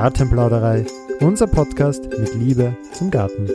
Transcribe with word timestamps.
Gartenplauderei, 0.00 0.86
unser 1.18 1.48
Podcast 1.48 2.04
mit 2.20 2.32
Liebe 2.32 2.76
zum 2.92 3.10
Garten. 3.10 3.48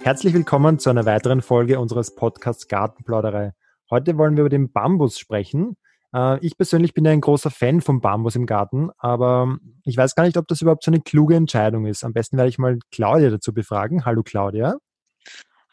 Herzlich 0.00 0.32
willkommen 0.32 0.78
zu 0.78 0.88
einer 0.88 1.04
weiteren 1.04 1.42
Folge 1.42 1.78
unseres 1.78 2.14
Podcasts 2.14 2.68
Gartenplauderei. 2.68 3.52
Heute 3.90 4.16
wollen 4.16 4.36
wir 4.36 4.44
über 4.44 4.48
den 4.48 4.72
Bambus 4.72 5.18
sprechen. 5.18 5.76
Äh, 6.14 6.38
ich 6.38 6.56
persönlich 6.56 6.94
bin 6.94 7.04
ja 7.04 7.10
ein 7.10 7.20
großer 7.20 7.50
Fan 7.50 7.82
vom 7.82 8.00
Bambus 8.00 8.34
im 8.34 8.46
Garten, 8.46 8.88
aber 8.96 9.58
ich 9.84 9.98
weiß 9.98 10.14
gar 10.14 10.24
nicht, 10.24 10.38
ob 10.38 10.48
das 10.48 10.62
überhaupt 10.62 10.82
so 10.82 10.90
eine 10.90 11.02
kluge 11.02 11.36
Entscheidung 11.36 11.84
ist. 11.84 12.04
Am 12.04 12.14
besten 12.14 12.38
werde 12.38 12.48
ich 12.48 12.56
mal 12.56 12.78
Claudia 12.90 13.28
dazu 13.28 13.52
befragen. 13.52 14.06
Hallo 14.06 14.22
Claudia. 14.22 14.78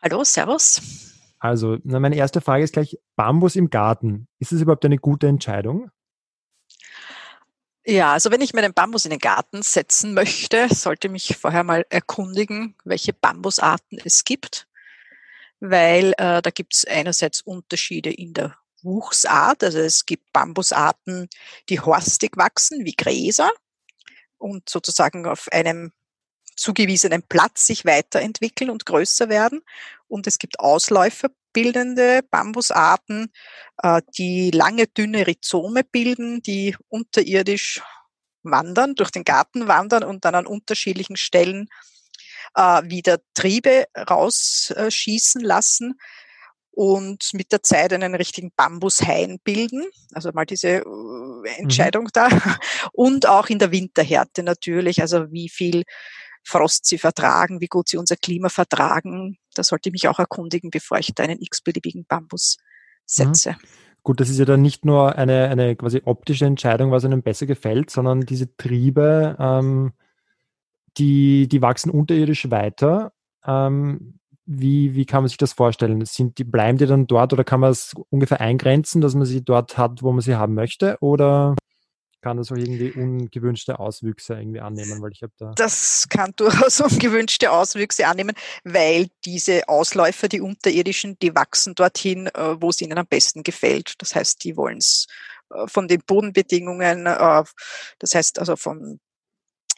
Hallo, 0.02 0.26
Servus. 0.26 0.82
Also, 1.40 1.78
meine 1.86 2.18
erste 2.18 2.42
Frage 2.42 2.66
ist 2.66 2.74
gleich, 2.74 2.98
Bambus 3.16 3.56
im 3.56 3.70
Garten. 3.70 4.28
Ist 4.40 4.52
es 4.52 4.60
überhaupt 4.60 4.84
eine 4.84 4.98
gute 4.98 5.28
Entscheidung? 5.28 5.90
Ja, 7.88 8.14
also 8.14 8.32
wenn 8.32 8.42
ich 8.42 8.54
mir 8.54 8.64
den 8.64 8.74
Bambus 8.74 9.06
in 9.06 9.12
den 9.12 9.20
Garten 9.20 9.62
setzen 9.62 10.14
möchte, 10.16 10.74
sollte 10.74 11.08
mich 11.08 11.38
vorher 11.38 11.64
mal 11.64 11.86
erkundigen, 11.90 12.76
welche 12.84 13.14
Bambusarten 13.14 14.00
es 14.04 14.24
gibt, 14.24 14.68
weil 15.60 16.14
äh, 16.18 16.42
da 16.42 16.50
gibt 16.50 16.74
es 16.74 16.86
einerseits 16.86 17.42
Unterschiede 17.42 18.12
in 18.12 18.34
der 18.34 18.58
Wuchsart, 18.82 19.64
also 19.64 19.80
es 19.80 20.06
gibt 20.06 20.34
Bambusarten, 20.34 21.30
die 21.70 21.80
horstig 21.80 22.38
wachsen, 22.38 22.86
wie 22.86 22.96
Gräser. 22.96 23.52
Und 24.38 24.68
sozusagen 24.70 25.28
auf 25.28 25.48
einem 25.52 25.92
zugewiesenen 26.56 27.24
Platz 27.24 27.68
sich 27.68 27.86
weiterentwickeln 27.86 28.70
und 28.70 28.86
größer 28.86 29.30
werden. 29.30 29.62
Und 30.08 30.28
es 30.28 30.40
gibt 30.40 30.60
ausläuferbildende 30.60 32.22
Bambusarten, 32.30 33.32
äh, 33.82 34.02
die 34.18 34.52
lange, 34.52 34.88
dünne 34.88 35.28
Rhizome 35.28 35.84
bilden, 35.84 36.42
die 36.42 36.76
unterirdisch 36.88 37.82
wandern, 38.44 38.96
durch 38.96 39.12
den 39.12 39.24
Garten 39.24 39.68
wandern 39.68 40.04
und 40.04 40.24
dann 40.26 40.36
an 40.36 40.46
unterschiedlichen 40.46 41.18
Stellen 41.18 41.68
äh, 42.56 42.84
wieder 42.84 43.20
Triebe 43.34 43.86
rausschießen 44.10 45.42
lassen 45.42 45.96
und 46.76 47.30
mit 47.34 47.52
der 47.52 47.64
Zeit 47.64 47.94
einen 47.94 48.16
richtigen 48.16 48.52
Bambushain 48.56 49.40
bilden. 49.44 49.86
Also 50.14 50.32
mal 50.34 50.46
diese 50.46 50.68
äh, 50.68 50.86
mhm. 50.86 51.46
Entscheidung 51.58 52.04
mhm. 52.06 52.10
da. 52.14 52.30
Und 52.94 53.28
auch 53.28 53.48
in 53.48 53.60
der 53.60 53.72
Winterhärte 53.72 54.44
natürlich, 54.44 55.02
also 55.02 55.32
wie 55.32 55.50
viel 55.50 55.84
Frost 56.48 56.86
sie 56.86 57.00
vertragen, 57.00 57.60
wie 57.60 57.68
gut 57.68 57.90
sie 57.90 57.98
unser 57.98 58.16
Klima 58.16 58.50
vertragen. 58.50 59.38
Da 59.56 59.64
sollte 59.64 59.90
ich 59.90 59.94
mich 59.94 60.08
auch 60.08 60.20
erkundigen, 60.20 60.70
bevor 60.70 61.00
ich 61.00 61.12
da 61.16 61.24
einen 61.24 61.42
x-beliebigen 61.42 62.06
Bambus 62.06 62.58
setze. 63.06 63.52
Mhm. 63.54 63.68
Gut, 64.04 64.20
das 64.20 64.30
ist 64.30 64.38
ja 64.38 64.46
dann 64.46 64.62
nicht 64.62 64.86
nur 64.86 65.16
eine, 65.16 65.50
eine 65.50 65.76
quasi 65.76 66.04
optische 66.06 66.46
Entscheidung, 66.46 66.92
was 66.92 67.04
einem 67.04 67.24
besser 67.24 67.48
gefällt, 67.48 67.90
sondern 67.90 68.22
diese 68.22 68.56
Triebe, 68.56 69.36
ähm, 69.40 69.94
die, 70.98 71.48
die 71.48 71.62
wachsen 71.64 71.90
unterirdisch 71.90 72.52
weiter. 72.52 73.14
Ähm, 73.44 74.20
wie, 74.46 74.94
wie 74.94 75.06
kann 75.08 75.24
man 75.24 75.30
sich 75.30 75.38
das 75.38 75.54
vorstellen? 75.54 76.06
Sind 76.06 76.38
die, 76.38 76.44
bleiben 76.44 76.78
die 76.78 76.86
dann 76.86 77.08
dort 77.08 77.34
oder 77.34 77.44
kann 77.44 77.60
man 77.60 77.72
es 77.72 77.94
ungefähr 78.12 78.40
eingrenzen, 78.40 79.02
dass 79.02 79.16
man 79.16 79.26
sie 79.26 79.44
dort 79.44 79.80
hat, 79.80 80.04
wo 80.04 80.12
man 80.12 80.22
sie 80.22 80.36
haben 80.36 80.54
möchte? 80.54 80.98
Oder 81.00 81.56
kann 82.26 82.38
das 82.38 82.52
auch 82.52 82.58
irgendwie 82.58 82.92
ungewünschte 82.92 83.78
Auswüchse 83.78 84.34
irgendwie 84.34 84.60
annehmen, 84.60 85.00
weil 85.00 85.12
ich 85.12 85.22
habe 85.22 85.32
da. 85.38 85.52
Das 85.58 86.08
kann 86.10 86.34
durchaus 86.36 86.82
ungewünschte 86.82 87.52
Auswüchse 87.52 88.08
annehmen, 88.08 88.36
weil 88.64 89.10
diese 89.26 89.70
Ausläufer, 89.70 90.28
die 90.28 90.42
unterirdischen, 90.42 91.20
die 91.20 91.36
wachsen 91.36 91.76
dorthin, 91.76 92.26
äh, 92.34 92.60
wo 92.60 92.72
es 92.72 92.82
ihnen 92.82 92.98
am 92.98 93.06
besten 93.06 93.44
gefällt. 93.44 93.94
Das 94.00 94.16
heißt, 94.16 94.44
die 94.44 94.58
wollen 94.58 94.80
es 94.80 95.06
äh, 95.54 95.68
von 95.68 95.88
den 95.88 96.02
Bodenbedingungen, 96.08 97.06
äh, 97.06 97.44
das 98.00 98.16
heißt 98.16 98.40
also 98.40 98.56
von 98.56 99.00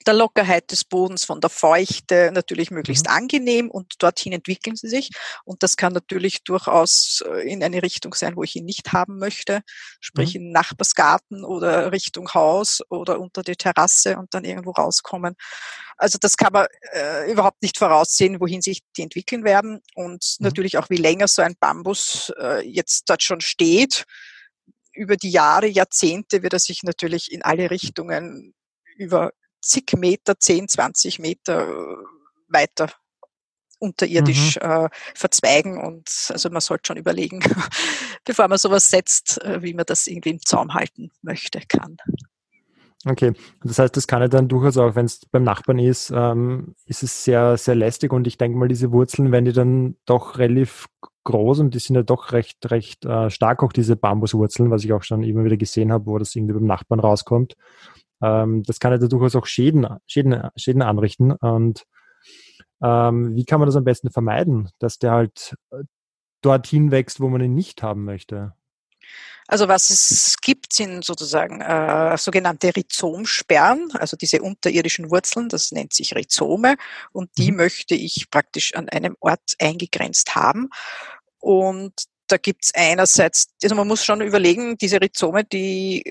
der 0.07 0.13
Lockerheit 0.13 0.72
des 0.72 0.85
Bodens, 0.85 1.25
von 1.25 1.41
der 1.41 1.50
Feuchte, 1.50 2.31
natürlich 2.34 2.72
möglichst 2.72 3.07
mhm. 3.07 3.13
angenehm 3.13 3.69
und 3.69 4.01
dorthin 4.01 4.34
entwickeln 4.34 4.75
sie 4.75 4.88
sich. 4.88 5.12
Und 5.44 5.63
das 5.63 5.75
kann 5.78 5.94
natürlich 5.94 6.44
durchaus 6.44 7.23
äh, 7.28 7.47
in 7.51 7.63
eine 7.63 7.84
Richtung 7.84 8.13
sein, 8.13 8.35
wo 8.35 8.44
ich 8.44 8.56
ihn 8.56 8.66
nicht 8.66 8.94
haben 8.94 9.19
möchte, 9.19 9.62
sprich 10.00 10.35
mhm. 10.35 10.41
in 10.41 10.51
Nachbarsgarten 10.51 11.44
oder 11.44 11.91
Richtung 11.91 12.34
Haus 12.34 12.81
oder 12.90 13.19
unter 13.19 13.44
die 13.44 13.56
Terrasse 13.56 14.17
und 14.17 14.34
dann 14.34 14.46
irgendwo 14.46 14.72
rauskommen. 14.72 15.35
Also 15.97 16.17
das 16.22 16.38
kann 16.38 16.53
man 16.53 16.67
äh, 16.94 17.31
überhaupt 17.31 17.62
nicht 17.62 17.78
voraussehen, 17.78 18.40
wohin 18.40 18.62
sich 18.62 18.81
die 18.96 19.01
entwickeln 19.01 19.44
werden 19.44 19.81
und 19.96 20.23
mhm. 20.40 20.46
natürlich 20.46 20.78
auch, 20.78 20.90
wie 20.90 20.97
länger 20.97 21.28
so 21.28 21.41
ein 21.41 21.56
Bambus 21.59 22.31
äh, 22.40 22.66
jetzt 22.67 23.09
dort 23.09 23.23
schon 23.23 23.41
steht. 23.41 24.06
Über 24.94 25.17
die 25.17 25.29
Jahre, 25.29 25.67
Jahrzehnte 25.67 26.41
wird 26.41 26.53
er 26.53 26.59
sich 26.59 26.81
natürlich 26.84 27.31
in 27.31 27.44
alle 27.44 27.69
Richtungen 27.69 28.56
über 28.96 29.31
zig 29.67 29.94
Meter, 29.97 30.39
10, 30.39 30.67
20 30.67 31.19
Meter 31.19 31.67
äh, 31.67 31.97
weiter 32.47 32.91
unterirdisch 33.79 34.57
mhm. 34.57 34.69
äh, 34.69 34.89
verzweigen 35.13 35.78
und 35.78 36.09
also 36.29 36.50
man 36.50 36.61
sollte 36.61 36.88
schon 36.88 36.97
überlegen, 36.97 37.39
bevor 38.25 38.47
man 38.47 38.57
sowas 38.57 38.89
setzt, 38.89 39.41
äh, 39.44 39.61
wie 39.61 39.73
man 39.73 39.85
das 39.85 40.07
irgendwie 40.07 40.31
im 40.31 40.39
Zaum 40.41 40.73
halten 40.73 41.11
möchte, 41.22 41.61
kann. 41.67 41.97
Okay, 43.05 43.33
das 43.63 43.78
heißt, 43.78 43.95
das 43.95 44.07
kann 44.07 44.22
ja 44.22 44.28
dann 44.28 44.47
durchaus 44.47 44.78
auch, 44.78 44.95
wenn 44.95 45.05
es 45.05 45.22
beim 45.31 45.44
Nachbarn 45.44 45.79
ist, 45.79 46.11
ähm, 46.13 46.73
ist 46.88 47.03
es 47.03 47.23
sehr, 47.23 47.55
sehr 47.57 47.75
lästig 47.75 48.11
und 48.11 48.25
ich 48.25 48.38
denke 48.38 48.57
mal, 48.57 48.67
diese 48.67 48.91
Wurzeln, 48.91 49.31
wenn 49.31 49.45
die 49.45 49.53
dann 49.53 49.95
doch 50.05 50.39
relativ 50.39 50.88
groß 51.23 51.59
und 51.59 51.75
die 51.75 51.79
sind 51.79 51.95
ja 51.95 52.03
doch 52.03 52.31
recht, 52.31 52.57
recht 52.72 53.05
äh, 53.05 53.29
stark, 53.29 53.61
auch 53.61 53.72
diese 53.72 53.95
Bambuswurzeln, 53.95 54.72
was 54.72 54.84
ich 54.84 54.94
auch 54.94 55.03
schon 55.03 55.23
immer 55.23 55.44
wieder 55.44 55.57
gesehen 55.57 55.91
habe, 55.91 56.07
wo 56.07 56.17
das 56.17 56.35
irgendwie 56.35 56.55
beim 56.55 56.66
Nachbarn 56.66 56.99
rauskommt. 56.99 57.55
Ähm, 58.22 58.63
das 58.63 58.79
kann 58.79 58.91
ja 58.91 58.97
durchaus 58.97 59.35
auch 59.35 59.45
Schäden, 59.45 59.88
Schäden, 60.05 60.50
Schäden 60.55 60.81
anrichten. 60.81 61.31
Und 61.31 61.85
ähm, 62.81 63.35
wie 63.35 63.45
kann 63.45 63.59
man 63.59 63.67
das 63.67 63.75
am 63.75 63.83
besten 63.83 64.11
vermeiden, 64.11 64.69
dass 64.79 65.00
der 65.00 65.11
halt 65.11 65.55
äh, 65.72 65.83
dorthin 66.41 66.91
wächst, 66.91 67.19
wo 67.19 67.29
man 67.29 67.41
ihn 67.41 67.53
nicht 67.53 67.83
haben 67.83 68.05
möchte? 68.05 68.53
Also 69.47 69.69
was 69.69 69.89
es 69.89 70.35
gibt, 70.41 70.73
sind 70.73 71.05
sozusagen 71.05 71.61
äh, 71.61 72.17
sogenannte 72.17 72.75
Rhizomsperren, 72.75 73.89
also 73.94 74.17
diese 74.17 74.41
unterirdischen 74.41 75.09
Wurzeln, 75.09 75.47
das 75.47 75.72
nennt 75.72 75.94
sich 75.94 76.16
Rhizome 76.16 76.75
und 77.13 77.29
die 77.38 77.51
mhm. 77.51 77.57
möchte 77.57 77.95
ich 77.95 78.29
praktisch 78.29 78.75
an 78.75 78.89
einem 78.89 79.16
Ort 79.22 79.53
eingegrenzt 79.59 80.35
haben. 80.35 80.69
Und 81.39 81.94
da 82.28 82.35
gibt's 82.35 82.73
einerseits, 82.75 83.47
also 83.63 83.73
man 83.75 83.88
muss 83.88 84.03
schon 84.03 84.19
überlegen, 84.19 84.78
diese 84.78 84.99
Rhizome, 84.99 85.45
die 85.45 86.03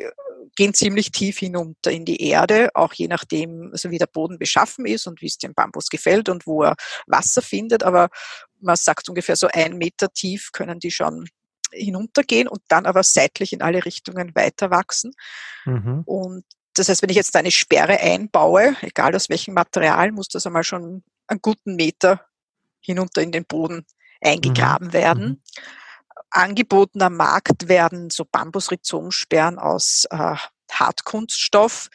gehen 0.56 0.74
ziemlich 0.74 1.12
tief 1.12 1.38
hinunter 1.38 1.92
in 1.92 2.04
die 2.04 2.20
Erde, 2.22 2.70
auch 2.74 2.94
je 2.94 3.08
nachdem, 3.08 3.70
also 3.72 3.90
wie 3.90 3.98
der 3.98 4.06
Boden 4.06 4.38
beschaffen 4.38 4.86
ist 4.86 5.06
und 5.06 5.20
wie 5.20 5.26
es 5.26 5.38
dem 5.38 5.54
Bambus 5.54 5.88
gefällt 5.88 6.28
und 6.28 6.46
wo 6.46 6.64
er 6.64 6.74
Wasser 7.06 7.42
findet. 7.42 7.82
Aber 7.82 8.08
man 8.60 8.76
sagt 8.76 9.08
ungefähr 9.08 9.36
so 9.36 9.48
ein 9.52 9.76
Meter 9.76 10.12
tief 10.12 10.50
können 10.52 10.80
die 10.80 10.90
schon 10.90 11.26
hinuntergehen 11.72 12.48
und 12.48 12.62
dann 12.68 12.86
aber 12.86 13.02
seitlich 13.02 13.52
in 13.52 13.60
alle 13.60 13.84
Richtungen 13.84 14.34
weiter 14.34 14.70
wachsen. 14.70 15.12
Mhm. 15.66 16.02
Und 16.06 16.44
das 16.74 16.88
heißt, 16.88 17.02
wenn 17.02 17.10
ich 17.10 17.16
jetzt 17.16 17.36
eine 17.36 17.50
Sperre 17.50 18.00
einbaue, 18.00 18.76
egal 18.80 19.14
aus 19.14 19.28
welchem 19.28 19.54
Material, 19.54 20.10
muss 20.12 20.28
das 20.28 20.46
einmal 20.46 20.64
schon 20.64 21.04
einen 21.26 21.42
guten 21.42 21.76
Meter 21.76 22.26
hinunter 22.80 23.20
in 23.20 23.32
den 23.32 23.44
Boden 23.44 23.84
eingegraben 24.20 24.88
mhm. 24.88 24.92
werden. 24.92 25.28
Mhm 25.28 25.42
angeboten 26.31 27.03
am 27.03 27.16
Markt 27.16 27.69
werden 27.69 28.10
so 28.10 28.25
Bambusrhizomsperren 28.25 29.59
aus 29.59 30.06
äh, 30.10 30.37
Hartkunststoff, 30.70 31.88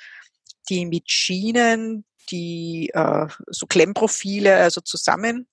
die 0.70 0.86
mit 0.86 1.10
Schienen, 1.12 2.06
die 2.30 2.90
äh, 2.94 3.28
so 3.48 3.66
Klemmprofile 3.68 4.56
also 4.56 4.82
zusammen 4.82 5.48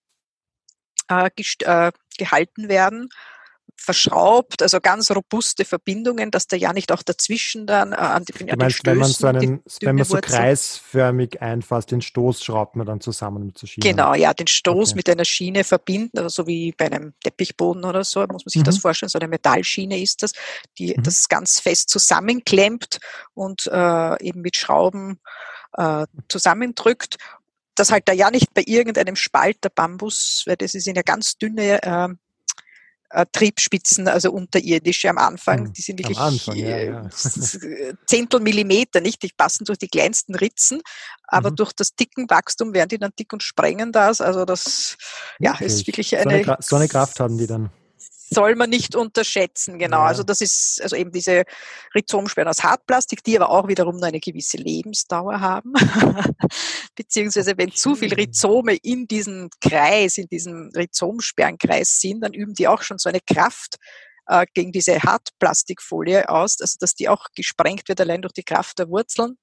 äh, 1.10 1.30
äh, 1.64 1.92
gehalten 2.16 2.68
werden 2.68 3.08
verschraubt, 3.80 4.62
also 4.62 4.80
ganz 4.80 5.10
robuste 5.10 5.64
Verbindungen, 5.64 6.30
dass 6.30 6.46
da 6.48 6.56
ja 6.56 6.72
nicht 6.72 6.90
auch 6.92 7.02
dazwischen 7.02 7.66
dann 7.66 7.92
äh, 7.92 7.96
an 7.96 8.24
die, 8.24 8.32
du 8.32 8.56
meinst, 8.56 8.84
wenn 8.84 8.98
man 8.98 9.08
so 9.08 9.26
einen, 9.28 9.62
wenn 9.80 9.96
man 9.96 10.04
so 10.04 10.18
kreisförmig 10.20 11.40
einfasst, 11.40 11.92
den 11.92 12.02
Stoß 12.02 12.42
schraubt 12.42 12.76
man 12.76 12.86
dann 12.86 13.00
zusammen 13.00 13.46
mit 13.46 13.62
der 13.62 13.66
Schiene. 13.68 13.88
Genau, 13.88 14.14
ja, 14.14 14.34
den 14.34 14.48
Stoß 14.48 14.90
okay. 14.90 14.96
mit 14.96 15.08
einer 15.08 15.24
Schiene 15.24 15.64
verbinden, 15.64 16.18
also 16.18 16.28
so 16.28 16.46
wie 16.46 16.72
bei 16.72 16.86
einem 16.86 17.14
Teppichboden 17.22 17.84
oder 17.84 18.04
so, 18.04 18.20
muss 18.22 18.44
man 18.44 18.50
sich 18.50 18.62
mhm. 18.62 18.66
das 18.66 18.78
vorstellen, 18.78 19.10
so 19.10 19.18
eine 19.18 19.28
Metallschiene 19.28 20.00
ist 20.00 20.22
das, 20.22 20.32
die 20.76 20.94
mhm. 20.96 21.02
das 21.04 21.28
ganz 21.28 21.60
fest 21.60 21.88
zusammenklemmt 21.88 22.98
und 23.34 23.68
äh, 23.68 24.22
eben 24.22 24.42
mit 24.42 24.56
Schrauben 24.56 25.20
äh, 25.76 26.06
zusammendrückt 26.28 27.16
das 27.76 27.92
halt 27.92 28.08
da 28.08 28.12
ja 28.12 28.32
nicht 28.32 28.52
bei 28.54 28.64
irgendeinem 28.66 29.14
Spalt 29.14 29.62
der 29.62 29.68
Bambus, 29.68 30.42
weil 30.46 30.56
das 30.56 30.72
sind 30.72 30.96
ja 30.96 31.02
ganz 31.02 31.38
dünne 31.38 31.80
äh, 31.80 32.08
äh, 33.10 33.26
Triebspitzen, 33.32 34.08
also 34.08 34.32
unterirdische 34.32 35.08
am 35.08 35.18
Anfang. 35.18 35.66
Hm, 35.66 35.72
die 35.72 35.82
sind 35.82 35.98
wirklich 35.98 36.18
Anfang, 36.18 36.56
ja, 36.56 36.78
ja. 36.78 37.08
Zehntel 38.06 38.40
Millimeter, 38.40 39.00
nicht? 39.00 39.22
Die 39.22 39.30
passen 39.36 39.64
durch 39.64 39.78
die 39.78 39.88
kleinsten 39.88 40.34
Ritzen, 40.34 40.82
aber 41.26 41.50
mhm. 41.50 41.56
durch 41.56 41.72
das 41.72 41.94
dicken 41.94 42.28
Wachstum 42.28 42.74
werden 42.74 42.88
die 42.90 42.98
dann 42.98 43.12
dick 43.18 43.32
und 43.32 43.42
sprengen 43.42 43.92
das. 43.92 44.20
Also 44.20 44.44
das 44.44 44.96
ja, 45.38 45.54
okay. 45.54 45.66
ist 45.66 45.86
wirklich 45.86 46.16
eine. 46.16 46.44
So 46.44 46.50
eine, 46.50 46.58
so 46.60 46.76
eine 46.76 46.88
Kraft 46.88 47.20
haben 47.20 47.38
die 47.38 47.46
dann. 47.46 47.70
Soll 48.30 48.54
man 48.56 48.70
nicht 48.70 48.94
unterschätzen, 48.94 49.78
genau. 49.78 49.98
Ja. 49.98 50.06
Also 50.06 50.22
das 50.22 50.40
ist 50.40 50.80
also 50.82 50.96
eben 50.96 51.10
diese 51.12 51.44
Rhizomsperren 51.94 52.48
aus 52.48 52.62
Hartplastik, 52.62 53.22
die 53.24 53.38
aber 53.38 53.50
auch 53.50 53.68
wiederum 53.68 53.96
nur 53.96 54.06
eine 54.06 54.20
gewisse 54.20 54.56
Lebensdauer 54.56 55.40
haben. 55.40 55.72
Beziehungsweise 56.94 57.54
wenn 57.56 57.72
zu 57.72 57.94
viel 57.94 58.14
Rhizome 58.14 58.76
in 58.82 59.06
diesem 59.06 59.50
Kreis, 59.60 60.18
in 60.18 60.28
diesem 60.28 60.70
Rhizomsperrenkreis 60.76 62.00
sind, 62.00 62.20
dann 62.22 62.34
üben 62.34 62.54
die 62.54 62.68
auch 62.68 62.82
schon 62.82 62.98
so 62.98 63.08
eine 63.08 63.20
Kraft 63.20 63.76
äh, 64.26 64.46
gegen 64.54 64.72
diese 64.72 65.02
Hartplastikfolie 65.02 66.28
aus, 66.28 66.60
also 66.60 66.76
dass 66.80 66.94
die 66.94 67.08
auch 67.08 67.26
gesprengt 67.34 67.88
wird 67.88 68.00
allein 68.00 68.22
durch 68.22 68.34
die 68.34 68.44
Kraft 68.44 68.78
der 68.78 68.88
Wurzeln. 68.88 69.38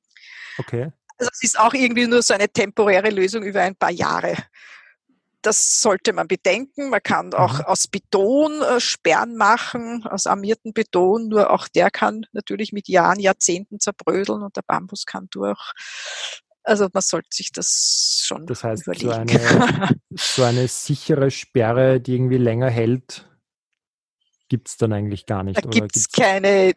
Okay. 0.57 0.91
Also 1.17 1.31
es 1.33 1.43
ist 1.43 1.59
auch 1.59 1.73
irgendwie 1.73 2.07
nur 2.07 2.21
so 2.21 2.33
eine 2.33 2.49
temporäre 2.49 3.09
Lösung 3.09 3.43
über 3.43 3.61
ein 3.61 3.75
paar 3.75 3.91
Jahre. 3.91 4.35
Das 5.45 5.80
sollte 5.80 6.12
man 6.12 6.27
bedenken. 6.27 6.89
Man 6.89 7.03
kann 7.03 7.33
auch 7.36 7.59
mhm. 7.59 7.65
aus 7.65 7.88
Beton 7.88 8.62
äh, 8.63 8.80
Sperren 8.80 9.36
machen, 9.36 10.03
aus 10.03 10.25
armierten 10.25 10.74
Beton. 10.74 11.27
Nur 11.27 11.51
auch 11.51 11.68
der 11.68 11.92
kann 11.92 12.25
natürlich 12.31 12.74
mit 12.74 12.88
Jahren, 12.88 13.19
Jahrzehnten 13.19 13.80
zerbrödeln 13.80 14.42
und 14.42 14.56
der 14.57 14.63
Bambus 14.65 15.06
kann 15.06 15.27
durch. 15.30 15.74
Also 16.63 16.88
man 16.92 17.03
sollte 17.03 17.27
sich 17.31 17.51
das 17.51 18.24
schon 18.25 18.47
das 18.47 18.63
heißt, 18.63 18.88
überlegen. 18.88 19.27
So 19.27 19.38
eine, 19.38 19.89
so 20.15 20.44
eine 20.44 20.68
sichere 20.68 21.30
Sperre, 21.30 22.01
die 22.01 22.15
irgendwie 22.15 22.38
länger 22.38 22.71
hält, 22.71 23.30
gibt 24.56 24.69
es 24.69 24.78
dann 24.78 24.94
eigentlich 24.94 25.25
gar 25.25 25.44
nicht. 25.44 25.57
Da 25.57 25.69
gibt 25.69 25.98
es 25.98 26.10
keine 26.10 26.74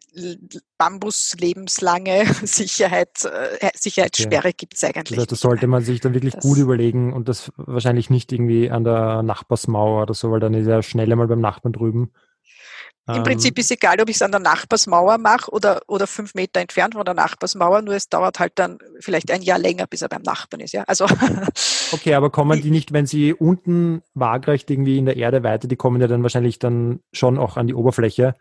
Bambus-lebenslange 0.78 2.24
Sicherheit, 2.42 3.24
äh, 3.24 3.70
Sicherheitssperre, 3.76 4.48
okay. 4.48 4.54
gibt 4.56 4.74
es 4.74 4.82
eigentlich. 4.82 5.16
Also, 5.16 5.26
das 5.26 5.40
sollte 5.40 5.68
man 5.68 5.84
sich 5.84 6.00
dann 6.00 6.12
wirklich 6.12 6.34
das 6.34 6.42
gut 6.42 6.58
überlegen 6.58 7.12
und 7.12 7.28
das 7.28 7.52
wahrscheinlich 7.56 8.10
nicht 8.10 8.32
irgendwie 8.32 8.68
an 8.68 8.82
der 8.82 9.22
Nachbarsmauer 9.22 10.02
oder 10.02 10.14
so, 10.14 10.32
weil 10.32 10.40
dann 10.40 10.54
ist 10.54 10.66
er 10.66 10.82
schnell 10.82 11.12
einmal 11.12 11.28
beim 11.28 11.40
Nachbarn 11.40 11.72
drüben. 11.72 12.10
Im 13.14 13.22
Prinzip 13.22 13.56
ähm. 13.56 13.60
ist 13.62 13.70
egal, 13.70 14.00
ob 14.00 14.08
ich 14.10 14.16
es 14.16 14.22
an 14.22 14.32
der 14.32 14.40
Nachbarsmauer 14.40 15.18
mache 15.18 15.50
oder, 15.50 15.80
oder 15.86 16.06
fünf 16.06 16.34
Meter 16.34 16.60
entfernt 16.60 16.94
von 16.94 17.04
der 17.04 17.14
Nachbarsmauer, 17.14 17.80
nur 17.80 17.94
es 17.94 18.08
dauert 18.08 18.38
halt 18.38 18.52
dann 18.56 18.78
vielleicht 19.00 19.30
ein 19.30 19.40
Jahr 19.40 19.58
länger, 19.58 19.86
bis 19.86 20.02
er 20.02 20.08
beim 20.08 20.22
Nachbarn 20.22 20.60
ist. 20.60 20.72
Ja? 20.72 20.82
Also 20.86 21.06
okay, 21.92 22.14
aber 22.14 22.30
kommen 22.30 22.60
die 22.60 22.70
nicht, 22.70 22.92
wenn 22.92 23.06
sie 23.06 23.34
unten 23.34 24.02
waagrecht 24.14 24.70
irgendwie 24.70 24.98
in 24.98 25.06
der 25.06 25.16
Erde 25.16 25.42
weiter, 25.42 25.68
die 25.68 25.76
kommen 25.76 26.00
ja 26.00 26.06
dann 26.06 26.22
wahrscheinlich 26.22 26.58
dann 26.58 27.00
schon 27.12 27.38
auch 27.38 27.56
an 27.56 27.66
die 27.66 27.74
Oberfläche 27.74 28.34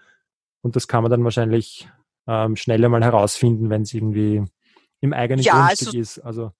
und 0.61 0.75
das 0.75 0.87
kann 0.87 1.03
man 1.03 1.11
dann 1.11 1.23
wahrscheinlich 1.23 1.87
ähm, 2.27 2.55
schneller 2.55 2.89
mal 2.89 3.03
herausfinden, 3.03 3.69
wenn 3.69 3.83
es 3.83 3.93
irgendwie 3.93 4.43
im 4.99 5.13
eigenen 5.13 5.43
ja, 5.43 5.67
Grundstück 5.67 5.87
also, 5.87 5.99
ist. 5.99 6.19
Also 6.19 6.51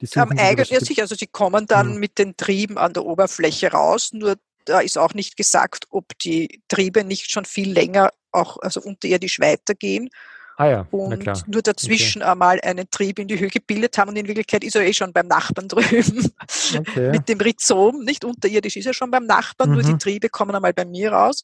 die 0.00 0.08
am 0.16 0.30
eigenen, 0.30 0.68
ja 0.68 0.80
sicher, 0.80 1.02
also 1.02 1.14
sie 1.14 1.26
kommen 1.26 1.66
dann 1.66 1.92
hm. 1.94 2.00
mit 2.00 2.18
den 2.18 2.36
Trieben 2.36 2.76
an 2.78 2.92
der 2.92 3.04
Oberfläche 3.04 3.72
raus, 3.72 4.10
nur 4.12 4.36
da 4.66 4.80
ist 4.80 4.98
auch 4.98 5.14
nicht 5.14 5.36
gesagt, 5.36 5.86
ob 5.90 6.18
die 6.18 6.60
Triebe 6.68 7.04
nicht 7.04 7.30
schon 7.30 7.44
viel 7.44 7.72
länger 7.72 8.10
auch 8.32 8.58
also 8.58 8.80
unterirdisch 8.80 9.40
weitergehen. 9.40 10.10
Ah 10.58 10.66
ja, 10.68 10.88
und 10.90 11.48
nur 11.48 11.60
dazwischen 11.60 12.22
okay. 12.22 12.30
einmal 12.30 12.60
einen 12.62 12.88
Trieb 12.90 13.18
in 13.18 13.28
die 13.28 13.38
Höhe 13.38 13.48
gebildet 13.48 13.98
haben 13.98 14.08
und 14.08 14.16
in 14.16 14.26
Wirklichkeit 14.26 14.64
ist 14.64 14.74
er 14.74 14.86
eh 14.86 14.94
schon 14.94 15.12
beim 15.12 15.26
Nachbarn 15.26 15.68
drüben. 15.68 16.32
Okay. 16.78 17.10
Mit 17.10 17.28
dem 17.28 17.40
Rhizom, 17.40 18.04
nicht 18.04 18.24
unterirdisch 18.24 18.76
ist 18.76 18.86
er 18.86 18.94
schon 18.94 19.10
beim 19.10 19.26
Nachbarn, 19.26 19.70
mhm. 19.70 19.74
nur 19.74 19.84
die 19.84 19.92
mhm. 19.92 19.98
Triebe 19.98 20.28
kommen 20.30 20.54
einmal 20.54 20.72
bei 20.72 20.86
mir 20.86 21.12
raus. 21.12 21.42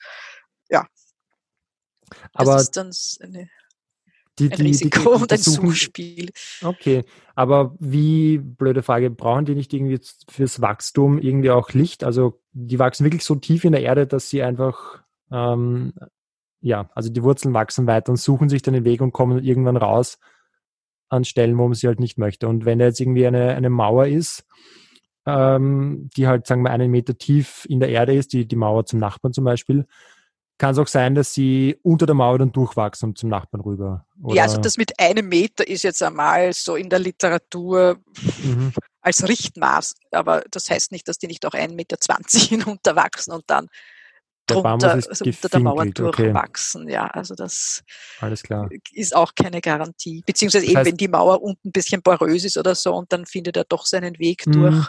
Ja. 0.71 0.87
Aber 2.33 2.55
das 2.55 2.63
ist 2.63 2.77
dann 2.77 2.91
eine 3.21 3.49
die, 4.39 4.51
ein 4.51 4.57
die, 4.57 4.63
Risiko 4.63 5.17
die, 5.17 5.23
und 5.23 5.33
ein 5.33 5.39
Suchspiel. 5.39 6.31
Okay, 6.63 7.05
aber 7.35 7.75
wie, 7.79 8.39
blöde 8.39 8.83
Frage, 8.83 9.11
brauchen 9.11 9.45
die 9.45 9.55
nicht 9.55 9.73
irgendwie 9.73 10.01
fürs 10.29 10.61
Wachstum 10.61 11.19
irgendwie 11.19 11.51
auch 11.51 11.71
Licht? 11.73 12.05
Also 12.05 12.41
die 12.53 12.79
wachsen 12.79 13.05
wirklich 13.05 13.25
so 13.25 13.35
tief 13.35 13.65
in 13.65 13.73
der 13.73 13.83
Erde, 13.83 14.07
dass 14.07 14.31
sie 14.31 14.43
einfach, 14.43 15.03
ähm, 15.31 15.93
ja, 16.63 16.89
also 16.95 17.11
die 17.11 17.23
Wurzeln 17.23 17.53
wachsen 17.55 17.87
weiter 17.87 18.11
und 18.11 18.17
suchen 18.17 18.49
sich 18.49 18.63
dann 18.63 18.75
den 18.75 18.85
Weg 18.85 19.01
und 19.03 19.13
kommen 19.13 19.43
irgendwann 19.43 19.77
raus 19.77 20.19
an 21.09 21.25
Stellen, 21.25 21.59
wo 21.59 21.65
man 21.65 21.75
sie 21.75 21.89
halt 21.89 22.01
nicht 22.01 22.17
möchte. 22.19 22.49
Und 22.49 22.65
wenn 22.65 22.79
da 22.79 22.87
jetzt 22.87 23.01
irgendwie 23.01 23.27
eine, 23.27 23.55
eine 23.55 23.69
Mauer 23.69 24.07
ist, 24.07 24.47
ähm, 25.27 26.09
die 26.17 26.27
halt, 26.27 26.47
sagen 26.47 26.63
wir, 26.63 26.71
einen 26.71 26.91
Meter 26.91 27.19
tief 27.19 27.67
in 27.69 27.81
der 27.81 27.91
Erde 27.91 28.15
ist, 28.15 28.33
die, 28.33 28.47
die 28.47 28.57
Mauer 28.57 28.87
zum 28.87 28.99
Nachbarn 28.99 29.33
zum 29.33 29.45
Beispiel, 29.45 29.87
kann 30.59 30.73
es 30.73 30.79
auch 30.79 30.87
sein, 30.87 31.15
dass 31.15 31.35
sie 31.35 31.79
unter 31.83 32.07
der 32.07 32.15
Mauer 32.15 32.39
dann 32.39 32.53
durchwachsen 32.53 33.11
und 33.11 33.19
zum 33.19 33.29
Nachbarn 33.29 33.63
rüber. 33.63 34.07
Oder? 34.23 34.37
Ja, 34.37 34.43
also 34.45 34.59
das 34.59 34.77
mit 34.77 34.99
einem 35.01 35.29
Meter 35.29 35.67
ist 35.67 35.83
jetzt 35.83 36.03
einmal 36.03 36.53
so 36.53 36.77
in 36.77 36.89
der 36.89 37.01
Literatur 37.01 37.99
mhm. 38.45 38.73
als 39.01 39.27
Richtmaß, 39.27 39.95
aber 40.13 40.45
das 40.51 40.71
heißt 40.71 40.93
nicht, 40.93 41.09
dass 41.09 41.19
die 41.19 41.27
nicht 41.27 41.45
auch 41.45 41.55
1,20 41.55 41.75
Meter 41.75 41.97
hinunterwachsen 42.33 43.33
und 43.33 43.45
dann 43.49 43.69
drunter, 44.47 44.93
also 44.93 45.25
unter 45.25 45.49
der 45.49 45.61
Mauer 45.61 45.87
durchwachsen. 45.87 46.83
Okay. 46.83 46.93
Ja, 46.93 47.07
also 47.07 47.35
das 47.35 47.83
Alles 48.21 48.43
klar. 48.43 48.69
ist 48.93 49.15
auch 49.15 49.35
keine 49.35 49.61
Garantie. 49.61 50.23
Beziehungsweise 50.27 50.67
das 50.67 50.75
heißt, 50.75 50.87
eben, 50.87 50.93
wenn 50.93 50.97
die 50.97 51.09
Mauer 51.09 51.43
unten 51.43 51.69
ein 51.69 51.73
bisschen 51.73 52.03
porös 52.03 52.45
ist 52.45 52.57
oder 52.57 52.75
so 52.75 52.95
und 52.95 53.13
dann 53.13 53.27
findet 53.27 53.57
er 53.57 53.65
doch 53.65 53.87
seinen 53.87 54.19
Weg 54.19 54.47
mhm. 54.47 54.53
durch. 54.53 54.89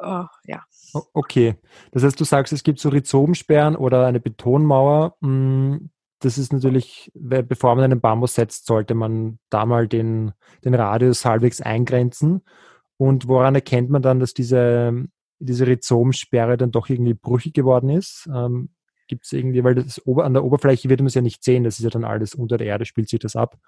Uh, 0.00 0.24
ja. 0.46 0.64
Okay, 1.12 1.56
das 1.90 2.04
heißt, 2.04 2.20
du 2.20 2.24
sagst, 2.24 2.52
es 2.52 2.62
gibt 2.62 2.78
so 2.78 2.88
Rhizomsperren 2.88 3.74
oder 3.74 4.06
eine 4.06 4.20
Betonmauer. 4.20 5.16
Hm, 5.22 5.90
das 6.20 6.38
ist 6.38 6.52
natürlich, 6.52 7.10
bevor 7.14 7.74
man 7.74 7.84
einen 7.84 8.00
Bambus 8.00 8.34
setzt, 8.34 8.66
sollte 8.66 8.94
man 8.94 9.38
da 9.50 9.66
mal 9.66 9.88
den, 9.88 10.32
den 10.64 10.74
Radius 10.74 11.24
halbwegs 11.24 11.60
eingrenzen. 11.60 12.42
Und 12.96 13.26
woran 13.26 13.54
erkennt 13.54 13.90
man 13.90 14.02
dann, 14.02 14.20
dass 14.20 14.34
diese, 14.34 15.04
diese 15.44 15.66
Rhizomsperre 15.66 16.56
dann 16.56 16.70
doch 16.70 16.88
irgendwie 16.88 17.14
brüchig 17.14 17.54
geworden 17.54 17.90
ist? 17.90 18.28
Ähm, 18.34 18.70
Gibt 19.06 19.26
es 19.26 19.32
irgendwie, 19.32 19.62
weil 19.62 19.74
das 19.74 20.00
an 20.06 20.32
der 20.32 20.44
Oberfläche 20.44 20.88
wird 20.88 21.00
man 21.00 21.08
es 21.08 21.14
ja 21.14 21.20
nicht 21.20 21.44
sehen, 21.44 21.64
das 21.64 21.78
ist 21.78 21.84
ja 21.84 21.90
dann 21.90 22.04
alles 22.04 22.34
unter 22.34 22.56
der 22.56 22.68
Erde, 22.68 22.86
spielt 22.86 23.08
sich 23.08 23.20
das 23.20 23.36
ab. 23.36 23.58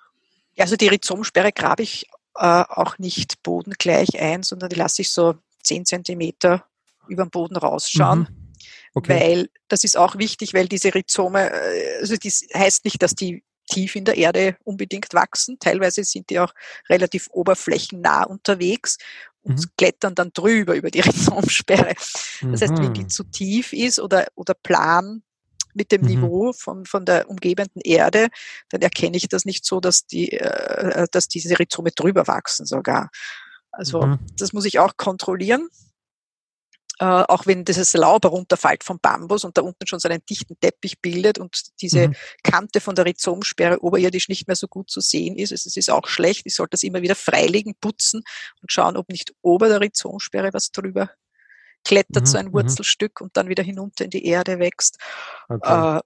Ja, 0.54 0.64
also 0.64 0.76
die 0.76 0.88
Rhizomsperre 0.88 1.52
grabe 1.52 1.82
ich 1.82 2.06
äh, 2.34 2.64
auch 2.68 2.98
nicht 2.98 3.42
bodengleich 3.42 4.18
ein, 4.20 4.42
sondern 4.42 4.70
die 4.70 4.76
lasse 4.76 5.02
ich 5.02 5.12
so 5.12 5.34
10 5.62 5.84
Zentimeter 5.84 6.64
über 7.08 7.24
den 7.24 7.30
Boden 7.30 7.56
rausschauen. 7.56 8.20
Mhm. 8.20 8.52
Okay. 8.94 9.20
Weil 9.20 9.48
das 9.68 9.84
ist 9.84 9.98
auch 9.98 10.16
wichtig, 10.16 10.54
weil 10.54 10.68
diese 10.68 10.94
Rhizome, 10.94 11.50
äh, 11.50 11.98
also 12.00 12.16
das 12.16 12.46
heißt 12.54 12.84
nicht, 12.86 13.02
dass 13.02 13.14
die 13.14 13.44
tief 13.68 13.96
in 13.96 14.04
der 14.04 14.16
Erde 14.16 14.56
unbedingt 14.64 15.12
wachsen. 15.12 15.58
Teilweise 15.58 16.04
sind 16.04 16.30
die 16.30 16.38
auch 16.38 16.54
relativ 16.88 17.28
oberflächennah 17.30 18.24
unterwegs 18.24 18.96
und 19.46 19.58
mhm. 19.58 19.70
klettern 19.76 20.14
dann 20.14 20.30
drüber 20.32 20.74
über 20.74 20.90
die 20.90 21.00
Rhizomsperre. 21.06 21.94
Das 22.42 22.62
heißt, 22.62 22.78
wenn 22.78 22.94
die 22.94 23.06
zu 23.06 23.24
tief 23.24 23.72
ist 23.72 24.00
oder, 24.00 24.26
oder 24.34 24.54
plan 24.54 25.22
mit 25.74 25.92
dem 25.92 26.02
mhm. 26.02 26.08
Niveau 26.08 26.52
von, 26.52 26.84
von 26.86 27.04
der 27.04 27.28
umgebenden 27.30 27.80
Erde, 27.82 28.28
dann 28.70 28.82
erkenne 28.82 29.16
ich 29.16 29.28
das 29.28 29.44
nicht 29.44 29.64
so, 29.64 29.80
dass 29.80 30.06
die, 30.06 30.32
äh, 30.32 31.06
dass 31.12 31.28
diese 31.28 31.58
Rhizome 31.58 31.90
drüber 31.92 32.26
wachsen 32.26 32.66
sogar. 32.66 33.10
Also 33.70 34.02
mhm. 34.02 34.18
das 34.38 34.52
muss 34.52 34.64
ich 34.64 34.78
auch 34.78 34.96
kontrollieren 34.96 35.68
äh, 36.98 37.04
auch 37.04 37.46
wenn 37.46 37.64
dieses 37.64 37.92
Laub 37.92 38.24
herunterfällt 38.24 38.82
vom 38.82 38.98
Bambus 38.98 39.44
und 39.44 39.56
da 39.58 39.62
unten 39.62 39.86
schon 39.86 39.98
so 39.98 40.08
einen 40.08 40.24
dichten 40.24 40.58
Teppich 40.58 41.00
bildet 41.00 41.38
und 41.38 41.60
diese 41.82 42.08
mhm. 42.08 42.14
Kante 42.42 42.80
von 42.80 42.94
der 42.94 43.04
Rhizomsperre 43.04 43.82
oberirdisch 43.82 44.28
nicht 44.28 44.46
mehr 44.46 44.56
so 44.56 44.66
gut 44.66 44.90
zu 44.90 45.00
sehen 45.00 45.36
ist. 45.36 45.52
Also 45.52 45.68
es 45.68 45.76
ist 45.76 45.90
auch 45.90 46.06
schlecht. 46.06 46.42
Ich 46.46 46.54
sollte 46.54 46.70
das 46.70 46.82
immer 46.82 47.02
wieder 47.02 47.14
freilegen, 47.14 47.74
putzen 47.80 48.22
und 48.62 48.72
schauen, 48.72 48.96
ob 48.96 49.10
nicht 49.10 49.34
ober 49.42 49.68
der 49.68 49.80
Rhizomsperre 49.80 50.54
was 50.54 50.70
drüber 50.70 51.10
klettert, 51.84 52.22
mhm. 52.22 52.26
so 52.26 52.38
ein 52.38 52.46
mhm. 52.46 52.52
Wurzelstück 52.54 53.20
und 53.20 53.36
dann 53.36 53.48
wieder 53.48 53.62
hinunter 53.62 54.04
in 54.04 54.10
die 54.10 54.24
Erde 54.24 54.58
wächst. 54.58 54.98
Okay. 55.48 55.98
Äh, 55.98 56.00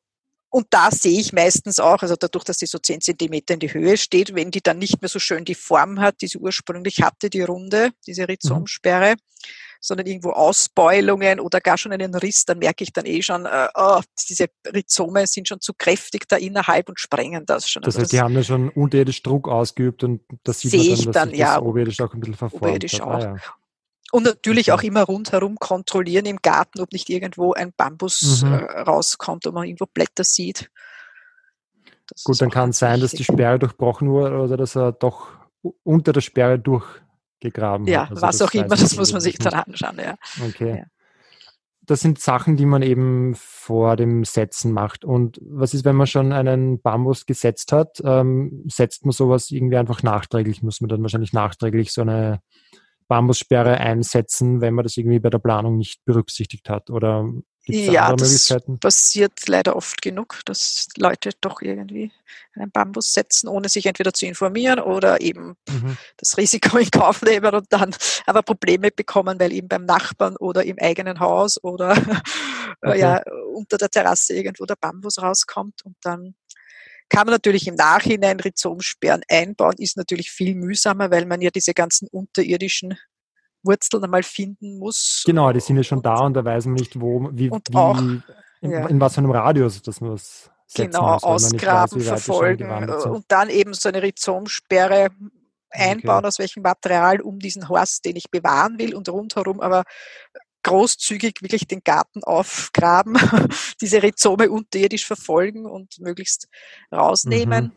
und 0.52 0.66
da 0.70 0.90
sehe 0.90 1.20
ich 1.20 1.32
meistens 1.32 1.78
auch, 1.78 2.02
also 2.02 2.16
dadurch, 2.16 2.42
dass 2.42 2.58
die 2.58 2.66
so 2.66 2.78
zehn 2.78 3.00
Zentimeter 3.00 3.54
in 3.54 3.60
die 3.60 3.72
Höhe 3.72 3.96
steht, 3.96 4.34
wenn 4.34 4.50
die 4.50 4.60
dann 4.60 4.78
nicht 4.78 5.00
mehr 5.00 5.08
so 5.08 5.20
schön 5.20 5.44
die 5.44 5.54
Form 5.54 6.00
hat, 6.00 6.20
die 6.22 6.26
sie 6.26 6.38
ursprünglich 6.38 7.00
hatte, 7.02 7.30
die 7.30 7.42
Runde, 7.42 7.92
diese 8.04 8.22
mhm. 8.22 8.26
Rhizomsperre, 8.26 9.12
mhm 9.12 9.20
sondern 9.80 10.06
irgendwo 10.06 10.30
Ausbeulungen 10.30 11.40
oder 11.40 11.60
gar 11.60 11.78
schon 11.78 11.92
einen 11.92 12.14
Riss, 12.14 12.44
dann 12.44 12.58
merke 12.58 12.84
ich 12.84 12.92
dann 12.92 13.06
eh 13.06 13.22
schon, 13.22 13.46
äh, 13.46 13.68
oh, 13.74 14.00
diese 14.28 14.46
Rhizome 14.66 15.26
sind 15.26 15.48
schon 15.48 15.60
zu 15.60 15.72
kräftig 15.72 16.28
da 16.28 16.36
innerhalb 16.36 16.88
und 16.88 17.00
sprengen 17.00 17.46
das 17.46 17.68
schon. 17.68 17.82
Das 17.82 17.96
also 17.96 18.02
heißt, 18.02 18.12
die 18.12 18.20
haben 18.20 18.34
ja 18.34 18.42
schon 18.42 18.68
unterirdisch 18.68 19.22
Druck 19.22 19.48
ausgeübt 19.48 20.04
und 20.04 20.20
das 20.44 20.60
sieht 20.60 20.72
man 20.74 20.86
dann, 20.86 21.04
dass 21.04 21.12
dann, 21.12 21.34
ja, 21.34 21.54
das 21.56 21.62
oberirdisch 21.62 22.00
auch 22.00 22.12
ein 22.12 22.20
bisschen 22.20 22.34
verformt 22.34 22.62
oberirdisch 22.62 23.00
hat. 23.00 23.02
Auch. 23.02 23.14
Ah, 23.14 23.36
ja. 23.36 23.36
Und 24.12 24.24
natürlich 24.24 24.72
auch 24.72 24.82
immer 24.82 25.04
rundherum 25.04 25.56
kontrollieren 25.56 26.26
im 26.26 26.38
Garten, 26.42 26.80
ob 26.80 26.92
nicht 26.92 27.08
irgendwo 27.08 27.52
ein 27.52 27.72
Bambus 27.76 28.42
mhm. 28.42 28.52
äh, 28.52 28.80
rauskommt 28.80 29.46
und 29.46 29.54
man 29.54 29.64
irgendwo 29.64 29.86
Blätter 29.86 30.24
sieht. 30.24 30.70
Das 32.08 32.24
Gut, 32.24 32.40
dann 32.40 32.50
kann 32.50 32.70
es 32.70 32.78
sein, 32.80 33.00
dass 33.00 33.12
die 33.12 33.22
Sperre 33.22 33.60
durchbrochen 33.60 34.10
wurde 34.10 34.36
oder 34.36 34.56
dass 34.56 34.76
er 34.76 34.92
doch 34.92 35.28
unter 35.84 36.12
der 36.12 36.22
Sperre 36.22 36.58
durch 36.58 36.84
gegraben 37.40 37.86
ja, 37.86 38.02
hat. 38.02 38.10
Also 38.10 38.22
was 38.22 38.42
auch 38.42 38.52
immer, 38.54 38.68
das 38.68 38.96
muss 38.96 39.12
man 39.12 39.20
sich 39.20 39.38
dann 39.38 39.54
anschauen, 39.54 39.98
ja. 39.98 40.16
Okay. 40.46 40.78
Ja. 40.78 40.84
Das 41.86 42.00
sind 42.00 42.20
Sachen, 42.20 42.56
die 42.56 42.66
man 42.66 42.82
eben 42.82 43.34
vor 43.34 43.96
dem 43.96 44.24
Setzen 44.24 44.72
macht. 44.72 45.04
Und 45.04 45.40
was 45.42 45.74
ist, 45.74 45.84
wenn 45.84 45.96
man 45.96 46.06
schon 46.06 46.32
einen 46.32 46.80
Bambus 46.80 47.26
gesetzt 47.26 47.72
hat? 47.72 48.00
Ähm, 48.04 48.64
setzt 48.68 49.04
man 49.04 49.12
sowas 49.12 49.50
irgendwie 49.50 49.76
einfach 49.76 50.02
nachträglich? 50.02 50.62
Muss 50.62 50.80
man 50.80 50.88
dann 50.88 51.02
wahrscheinlich 51.02 51.32
nachträglich 51.32 51.92
so 51.92 52.02
eine 52.02 52.40
Bambussperre 53.08 53.78
einsetzen, 53.78 54.60
wenn 54.60 54.74
man 54.74 54.84
das 54.84 54.96
irgendwie 54.96 55.18
bei 55.18 55.30
der 55.30 55.40
Planung 55.40 55.78
nicht 55.78 56.04
berücksichtigt 56.04 56.68
hat? 56.70 56.90
Oder 56.90 57.28
ja, 57.66 58.14
das 58.16 58.54
passiert 58.80 59.46
leider 59.46 59.76
oft 59.76 60.02
genug, 60.02 60.40
dass 60.44 60.88
Leute 60.96 61.30
doch 61.40 61.62
irgendwie 61.62 62.10
einen 62.54 62.70
Bambus 62.70 63.12
setzen, 63.12 63.48
ohne 63.48 63.68
sich 63.68 63.86
entweder 63.86 64.12
zu 64.12 64.26
informieren 64.26 64.80
oder 64.80 65.20
eben 65.20 65.56
mhm. 65.68 65.96
das 66.16 66.36
Risiko 66.36 66.78
in 66.78 66.90
Kauf 66.90 67.22
nehmen 67.22 67.54
und 67.54 67.66
dann 67.70 67.94
aber 68.26 68.42
Probleme 68.42 68.90
bekommen, 68.90 69.38
weil 69.38 69.52
eben 69.52 69.68
beim 69.68 69.84
Nachbarn 69.84 70.36
oder 70.36 70.64
im 70.64 70.76
eigenen 70.80 71.20
Haus 71.20 71.62
oder 71.62 71.90
okay. 72.82 72.98
ja, 72.98 73.22
unter 73.54 73.78
der 73.78 73.90
Terrasse 73.90 74.34
irgendwo 74.34 74.64
der 74.64 74.76
Bambus 74.76 75.20
rauskommt 75.20 75.84
und 75.84 75.96
dann 76.02 76.34
kann 77.10 77.26
man 77.26 77.34
natürlich 77.34 77.66
im 77.66 77.74
Nachhinein 77.74 78.38
Rhizomsperren 78.38 79.22
einbauen, 79.28 79.74
ist 79.78 79.96
natürlich 79.96 80.30
viel 80.30 80.54
mühsamer, 80.54 81.10
weil 81.10 81.26
man 81.26 81.40
ja 81.40 81.50
diese 81.50 81.74
ganzen 81.74 82.06
unterirdischen 82.06 82.96
Wurzeln 83.62 84.04
einmal 84.04 84.22
finden 84.22 84.78
muss. 84.78 85.22
Genau, 85.24 85.52
die 85.52 85.60
sind 85.60 85.76
ja 85.76 85.82
schon 85.82 86.02
da 86.02 86.20
und 86.20 86.34
da 86.34 86.44
weiß 86.44 86.66
man 86.66 86.74
nicht, 86.74 87.00
wo, 87.00 87.28
wie, 87.32 87.50
wie 87.50 87.76
auch, 87.76 87.98
in, 87.98 88.22
ja. 88.62 88.86
in, 88.86 89.00
was 89.00 89.14
für 89.14 89.18
einem 89.20 89.30
Radius 89.30 89.82
das 89.82 90.00
muss. 90.00 90.50
Genau, 90.74 91.14
muss, 91.14 91.24
ausgraben, 91.24 92.00
weiß, 92.00 92.22
verfolgen 92.24 92.70
und 92.90 93.24
dann 93.28 93.50
eben 93.50 93.74
so 93.74 93.88
eine 93.88 94.02
Rhizomsperre 94.02 95.08
einbauen, 95.70 96.18
okay. 96.18 96.26
aus 96.28 96.38
welchem 96.38 96.62
Material, 96.62 97.20
um 97.20 97.38
diesen 97.38 97.68
Horst, 97.68 98.04
den 98.04 98.16
ich 98.16 98.30
bewahren 98.30 98.78
will 98.78 98.94
und 98.94 99.08
rundherum 99.08 99.60
aber 99.60 99.84
großzügig 100.62 101.42
wirklich 101.42 101.66
den 101.66 101.80
Garten 101.82 102.22
aufgraben, 102.22 103.16
diese 103.80 104.02
Rhizome 104.02 104.50
unterirdisch 104.50 105.06
verfolgen 105.06 105.66
und 105.66 105.98
möglichst 106.00 106.48
rausnehmen. 106.92 107.66
Mhm. 107.66 107.72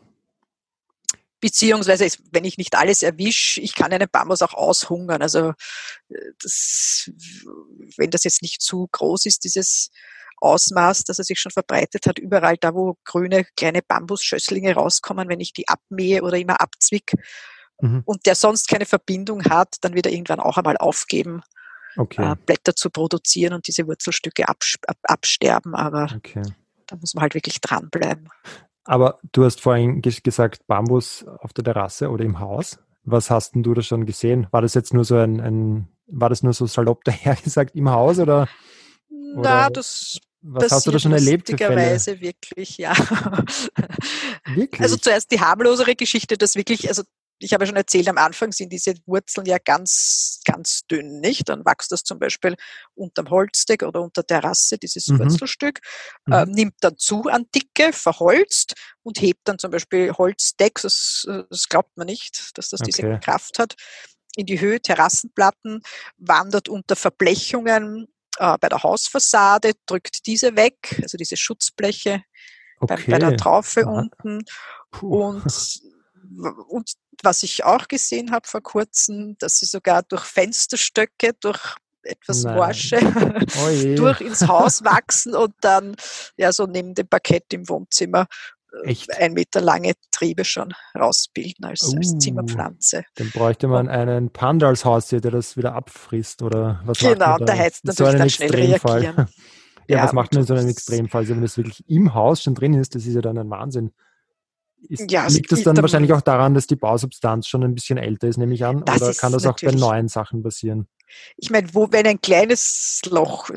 Beziehungsweise, 1.44 2.08
wenn 2.32 2.46
ich 2.46 2.56
nicht 2.56 2.74
alles 2.74 3.02
erwische, 3.02 3.60
ich 3.60 3.74
kann 3.74 3.92
einen 3.92 4.08
Bambus 4.10 4.40
auch 4.40 4.54
aushungern. 4.54 5.20
Also, 5.20 5.50
äh, 6.08 6.32
das, 6.42 7.10
wenn 7.98 8.10
das 8.10 8.24
jetzt 8.24 8.40
nicht 8.40 8.62
zu 8.62 8.88
groß 8.90 9.26
ist, 9.26 9.44
dieses 9.44 9.90
Ausmaß, 10.38 11.04
dass 11.04 11.18
er 11.18 11.24
sich 11.26 11.38
schon 11.38 11.52
verbreitet 11.52 12.06
hat, 12.06 12.18
überall 12.18 12.56
da, 12.56 12.72
wo 12.72 12.96
grüne 13.04 13.44
kleine 13.58 13.82
Bambusschösslinge 13.82 14.74
rauskommen, 14.74 15.28
wenn 15.28 15.40
ich 15.40 15.52
die 15.52 15.68
abmähe 15.68 16.22
oder 16.22 16.38
immer 16.38 16.62
abzwick 16.62 17.12
mhm. 17.82 18.00
und 18.06 18.24
der 18.24 18.36
sonst 18.36 18.66
keine 18.66 18.86
Verbindung 18.86 19.44
hat, 19.44 19.76
dann 19.82 19.92
wird 19.92 20.06
er 20.06 20.12
irgendwann 20.12 20.40
auch 20.40 20.56
einmal 20.56 20.78
aufgeben, 20.78 21.42
okay. 21.98 22.32
äh, 22.32 22.36
Blätter 22.36 22.74
zu 22.74 22.88
produzieren 22.88 23.52
und 23.52 23.66
diese 23.66 23.86
Wurzelstücke 23.86 24.48
abs 24.48 24.76
ab, 24.86 24.96
absterben. 25.02 25.74
Aber 25.74 26.10
okay. 26.16 26.40
da 26.86 26.96
muss 26.96 27.12
man 27.12 27.20
halt 27.20 27.34
wirklich 27.34 27.60
dranbleiben. 27.60 28.30
Aber 28.84 29.18
du 29.32 29.44
hast 29.44 29.60
vorhin 29.60 30.02
gesagt, 30.02 30.66
Bambus 30.66 31.24
auf 31.40 31.52
der 31.52 31.64
Terrasse 31.64 32.10
oder 32.10 32.24
im 32.24 32.38
Haus. 32.38 32.78
Was 33.04 33.30
hast 33.30 33.54
denn 33.54 33.62
du 33.62 33.74
da 33.74 33.82
schon 33.82 34.06
gesehen? 34.06 34.46
War 34.50 34.62
das 34.62 34.74
jetzt 34.74 34.94
nur 34.94 35.04
so 35.04 35.16
ein, 35.16 35.40
ein 35.40 35.88
war 36.06 36.28
das 36.28 36.42
nur 36.42 36.52
so 36.52 36.66
salopp 36.66 37.04
dahergesagt 37.04 37.74
im 37.74 37.90
Haus 37.90 38.18
oder? 38.18 38.48
Na, 39.36 39.70
das 39.70 40.20
was 40.46 40.70
hast 40.70 40.86
du 40.86 40.90
da 40.90 40.98
schon 40.98 41.12
erlebt? 41.12 41.48
Lustigerweise 41.48 42.20
wirklich, 42.20 42.76
ja. 42.76 42.92
Wirklich? 44.54 44.82
Also 44.82 44.98
zuerst 44.98 45.30
die 45.30 45.40
harmlosere 45.40 45.94
Geschichte, 45.96 46.36
dass 46.36 46.54
wirklich, 46.54 46.88
also 46.88 47.02
ich 47.38 47.52
habe 47.52 47.64
ja 47.64 47.66
schon 47.66 47.76
erzählt, 47.76 48.08
am 48.08 48.18
Anfang 48.18 48.52
sind 48.52 48.72
diese 48.72 48.94
Wurzeln 49.06 49.46
ja 49.46 49.58
ganz, 49.58 50.40
ganz 50.44 50.86
dünn, 50.86 51.20
nicht? 51.20 51.48
Dann 51.48 51.64
wächst 51.64 51.92
das 51.92 52.04
zum 52.04 52.18
Beispiel 52.18 52.54
unterm 52.94 53.30
Holzdeck 53.30 53.82
oder 53.82 54.00
unter 54.00 54.22
der 54.22 54.44
Rasse, 54.44 54.78
dieses 54.78 55.08
mhm. 55.08 55.18
Wurzelstück, 55.18 55.80
mhm. 56.26 56.32
äh, 56.32 56.46
nimmt 56.46 56.74
dann 56.80 56.96
zu 56.96 57.24
an 57.24 57.46
Dicke, 57.54 57.92
verholzt 57.92 58.74
und 59.02 59.20
hebt 59.20 59.40
dann 59.44 59.58
zum 59.58 59.70
Beispiel 59.70 60.12
Holzdeck, 60.12 60.80
das, 60.82 61.26
das 61.50 61.68
glaubt 61.68 61.96
man 61.96 62.06
nicht, 62.06 62.56
dass 62.56 62.70
das 62.70 62.80
okay. 62.80 62.90
diese 62.90 63.18
Kraft 63.20 63.58
hat, 63.58 63.74
in 64.36 64.46
die 64.46 64.60
Höhe, 64.60 64.80
Terrassenplatten, 64.80 65.82
wandert 66.16 66.68
unter 66.68 66.96
Verblechungen 66.96 68.08
äh, 68.38 68.58
bei 68.60 68.68
der 68.68 68.82
Hausfassade, 68.82 69.72
drückt 69.86 70.26
diese 70.26 70.56
weg, 70.56 70.98
also 71.02 71.16
diese 71.16 71.36
Schutzbleche 71.36 72.22
okay. 72.80 73.04
bei, 73.06 73.12
bei, 73.12 73.18
der 73.18 73.36
Traufe 73.36 73.82
Aha. 73.86 73.90
unten 73.90 74.44
Puh. 74.90 75.24
und 75.24 75.44
und 76.68 76.92
was 77.22 77.42
ich 77.42 77.64
auch 77.64 77.88
gesehen 77.88 78.30
habe 78.32 78.46
vor 78.46 78.62
kurzem, 78.62 79.36
dass 79.38 79.58
sie 79.58 79.66
sogar 79.66 80.02
durch 80.02 80.24
Fensterstöcke, 80.24 81.32
durch 81.40 81.76
etwas 82.02 82.44
Morsche 82.44 82.98
oh 83.64 83.96
durch 83.96 84.20
ins 84.20 84.46
Haus 84.46 84.84
wachsen 84.84 85.34
und 85.34 85.54
dann 85.62 85.96
ja 86.36 86.52
so 86.52 86.66
neben 86.66 86.94
dem 86.94 87.08
Parkett 87.08 87.52
im 87.52 87.68
Wohnzimmer 87.68 88.26
äh, 88.82 88.90
Echt? 88.90 89.16
ein 89.18 89.32
Meter 89.32 89.60
lange 89.60 89.92
Triebe 90.10 90.44
schon 90.44 90.72
rausbilden 90.98 91.64
als, 91.64 91.82
uh, 91.82 91.96
als 91.96 92.18
Zimmerpflanze. 92.18 93.04
Dann 93.14 93.30
bräuchte 93.30 93.68
man 93.68 93.88
einen 93.88 94.30
Panda 94.30 94.68
als 94.68 94.84
Haustier, 94.84 95.20
der 95.20 95.30
das 95.30 95.56
wieder 95.56 95.74
abfrisst 95.74 96.42
oder 96.42 96.80
was 96.84 96.98
Genau, 96.98 97.38
da 97.38 97.56
heißt 97.56 97.84
natürlich 97.84 98.12
so 98.12 98.18
dann 98.18 98.30
schnell 98.30 98.50
reagieren. 98.50 99.16
ja, 99.88 99.96
ja, 99.98 100.04
was 100.04 100.12
macht 100.12 100.32
man 100.32 100.42
in 100.42 100.46
so 100.46 100.54
einem 100.54 100.68
Extremfall? 100.68 101.22
Also 101.22 101.34
wenn 101.34 101.42
das 101.42 101.56
wirklich 101.56 101.88
im 101.88 102.14
Haus 102.14 102.42
schon 102.42 102.54
drin 102.54 102.74
ist, 102.74 102.94
das 102.94 103.06
ist 103.06 103.14
ja 103.14 103.20
dann 103.20 103.38
ein 103.38 103.50
Wahnsinn. 103.50 103.92
Ist, 104.88 105.10
ja, 105.10 105.26
liegt 105.26 105.50
das 105.50 105.62
dann 105.62 105.76
wahrscheinlich 105.76 106.12
auch 106.12 106.20
daran, 106.20 106.54
dass 106.54 106.66
die 106.66 106.76
Bausubstanz 106.76 107.48
schon 107.48 107.62
ein 107.64 107.74
bisschen 107.74 107.98
älter 107.98 108.28
ist, 108.28 108.36
nehme 108.36 108.54
ich 108.54 108.64
an? 108.64 108.82
Oder 108.82 109.14
kann 109.14 109.32
das 109.32 109.46
auch 109.46 109.56
bei 109.60 109.72
neuen 109.72 110.08
Sachen 110.08 110.42
passieren? 110.42 110.88
Ich 111.36 111.50
meine, 111.50 111.72
wo, 111.74 111.90
wenn 111.90 112.06
ein 112.06 112.20
kleines 112.20 113.00
Loch 113.06 113.50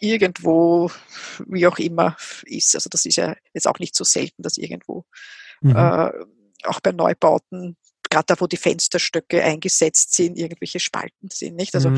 irgendwo, 0.00 0.90
wie 1.46 1.66
auch 1.66 1.78
immer, 1.78 2.16
ist, 2.44 2.74
also 2.74 2.88
das 2.90 3.04
ist 3.06 3.16
ja 3.16 3.34
jetzt 3.52 3.66
auch 3.66 3.78
nicht 3.78 3.94
so 3.94 4.04
selten, 4.04 4.42
dass 4.42 4.56
irgendwo 4.56 5.04
mhm. 5.60 5.76
äh, 5.76 6.10
auch 6.64 6.80
bei 6.80 6.92
Neubauten 6.92 7.76
gerade 8.10 8.26
da, 8.26 8.40
wo 8.40 8.46
die 8.46 8.56
Fensterstöcke 8.56 9.42
eingesetzt 9.42 10.14
sind, 10.14 10.38
irgendwelche 10.38 10.78
Spalten 10.78 11.28
sind, 11.30 11.56
nicht? 11.56 11.74
Also. 11.74 11.90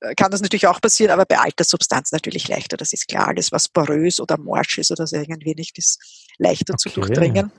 Äh, 0.00 0.14
kann 0.16 0.30
das 0.30 0.40
natürlich 0.40 0.66
auch 0.66 0.80
passieren, 0.80 1.12
aber 1.12 1.24
bei 1.24 1.38
alter 1.38 1.64
Substanz 1.64 2.10
natürlich 2.10 2.48
leichter. 2.48 2.76
Das 2.76 2.92
ist 2.92 3.06
klar. 3.06 3.28
Alles, 3.28 3.52
was 3.52 3.68
porös 3.68 4.20
oder 4.20 4.38
morsch 4.38 4.78
ist 4.78 4.90
oder 4.90 5.06
so 5.06 5.16
irgendwie 5.16 5.54
nicht, 5.54 5.78
ist 5.78 6.26
leichter 6.38 6.74
okay. 6.74 6.90
zu 6.90 7.00
durchdringen. 7.00 7.52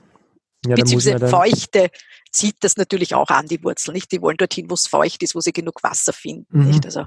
Ja, 0.66 0.76
Beziehungsweise 0.76 1.28
Feuchte 1.28 1.90
zieht 2.30 2.56
das 2.60 2.76
natürlich 2.76 3.14
auch 3.14 3.28
an, 3.28 3.46
die 3.46 3.62
Wurzeln. 3.62 3.94
Nicht? 3.94 4.12
Die 4.12 4.22
wollen 4.22 4.36
dorthin, 4.36 4.70
wo 4.70 4.74
es 4.74 4.86
feucht 4.86 5.22
ist, 5.22 5.34
wo 5.34 5.40
sie 5.40 5.52
genug 5.52 5.82
Wasser 5.82 6.12
finden. 6.12 6.60
Mhm. 6.60 6.66
Nicht? 6.66 6.84
Also 6.84 7.06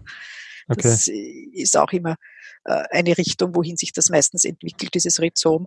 das 0.67 1.07
okay. 1.07 1.49
ist 1.53 1.77
auch 1.77 1.91
immer 1.91 2.15
äh, 2.65 2.83
eine 2.91 3.17
Richtung, 3.17 3.55
wohin 3.55 3.77
sich 3.77 3.93
das 3.93 4.09
meistens 4.09 4.43
entwickelt, 4.43 4.93
dieses 4.93 5.19
Rhizom. 5.19 5.65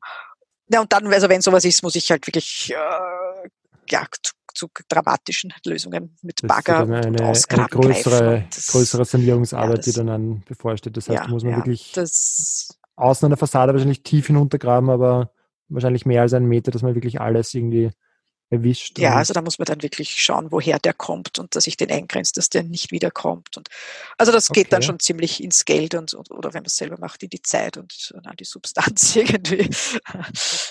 Ja, 0.69 0.81
und 0.81 0.93
dann, 0.93 1.07
also 1.13 1.29
wenn 1.29 1.41
sowas 1.41 1.65
ist, 1.65 1.83
muss 1.83 1.97
ich 1.97 2.11
halt 2.11 2.27
wirklich 2.27 2.73
äh, 2.73 3.49
ja, 3.89 4.07
zu, 4.23 4.33
zu 4.55 4.69
dramatischen 4.89 5.53
Lösungen 5.65 6.17
mit 6.23 6.41
Bagger 6.43 6.81
eine, 6.81 7.07
und 7.07 7.21
Ausgraben 7.23 7.83
eine 7.83 7.95
größere, 7.95 8.45
das, 8.55 8.67
größere 8.69 9.05
Sanierungsarbeit, 9.05 9.71
ja, 9.71 9.77
das, 9.77 9.85
die 9.87 9.93
dann, 9.93 10.41
bevorsteht. 10.47 10.97
Das 10.97 11.09
heißt, 11.09 11.25
ja, 11.25 11.29
muss 11.29 11.43
man 11.43 11.57
wirklich 11.57 11.93
außen 12.97 13.27
an 13.27 13.31
der 13.31 13.39
Fassade 13.39 13.73
wahrscheinlich 13.73 14.03
tief 14.03 14.27
hinuntergraben, 14.27 14.91
aber 14.91 15.33
wahrscheinlich 15.71 16.07
mehr 16.07 16.23
als 16.23 16.33
einen 16.33 16.47
Meter, 16.47 16.71
dass 16.71 16.83
man 16.83 16.95
wirklich 16.95 17.21
alles 17.21 17.55
irgendwie 17.55 17.91
erwischt. 18.51 18.99
Ja, 18.99 19.15
also 19.15 19.33
da 19.33 19.43
muss 19.43 19.59
man 19.59 19.67
dann 19.67 19.83
wirklich 19.83 20.21
schauen, 20.21 20.51
woher 20.51 20.79
der 20.79 20.93
kommt 20.93 21.39
und 21.39 21.55
dass 21.55 21.67
ich 21.67 21.77
den 21.77 21.91
eingrenzt, 21.91 22.37
dass 22.37 22.49
der 22.49 22.65
nicht 22.65 22.91
wiederkommt. 22.91 23.57
Und 23.57 23.69
also 24.19 24.33
das 24.33 24.49
geht 24.49 24.67
okay. 24.67 24.71
dann 24.71 24.83
schon 24.83 24.99
ziemlich 24.99 25.43
ins 25.43 25.65
Geld 25.65 25.95
und, 25.95 26.15
oder 26.31 26.53
wenn 26.53 26.63
man 26.63 26.67
es 26.67 26.77
selber 26.77 26.99
macht, 26.99 27.23
in 27.23 27.31
die 27.31 27.43
Zeit 27.43 27.77
und, 27.77 28.13
und 28.15 28.27
an 28.27 28.35
die 28.37 28.45
Substanz 28.45 29.15
irgendwie. 29.17 29.71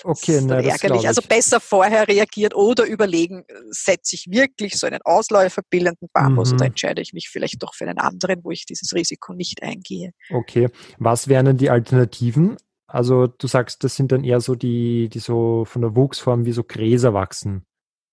Okay, 0.04 0.42
nein, 0.42 0.64
ärgerlich. 0.64 1.08
Also 1.08 1.22
besser 1.22 1.58
vorher 1.58 2.06
reagieren 2.06 2.52
oder 2.52 2.84
überlegen, 2.84 3.44
setze 3.70 4.14
ich 4.14 4.30
wirklich 4.30 4.78
so 4.78 4.86
einen 4.86 5.00
ausläuferbildenden 5.02 6.08
Bambus 6.12 6.50
mhm. 6.50 6.56
oder 6.56 6.66
entscheide 6.66 7.00
ich 7.00 7.14
mich 7.14 7.30
vielleicht 7.30 7.62
doch 7.62 7.74
für 7.74 7.88
einen 7.88 7.98
anderen, 7.98 8.44
wo 8.44 8.50
ich 8.50 8.66
dieses 8.66 8.94
Risiko 8.94 9.32
nicht 9.32 9.62
eingehe. 9.62 10.12
Okay, 10.28 10.68
was 10.98 11.28
wären 11.28 11.46
denn 11.46 11.56
die 11.56 11.70
Alternativen? 11.70 12.58
Also 12.92 13.28
du 13.28 13.46
sagst, 13.46 13.84
das 13.84 13.94
sind 13.94 14.10
dann 14.10 14.24
eher 14.24 14.40
so 14.40 14.56
die, 14.56 15.08
die 15.08 15.20
so 15.20 15.64
von 15.64 15.82
der 15.82 15.94
Wuchsform 15.94 16.44
wie 16.44 16.52
so 16.52 16.64
Gräser 16.64 17.14
wachsen. 17.14 17.64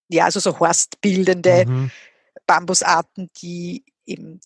Ja, 0.09 0.25
also 0.25 0.39
so 0.39 0.59
horstbildende 0.59 1.65
mhm. 1.67 1.91
Bambusarten, 2.45 3.29
die 3.41 3.83
eben 4.05 4.39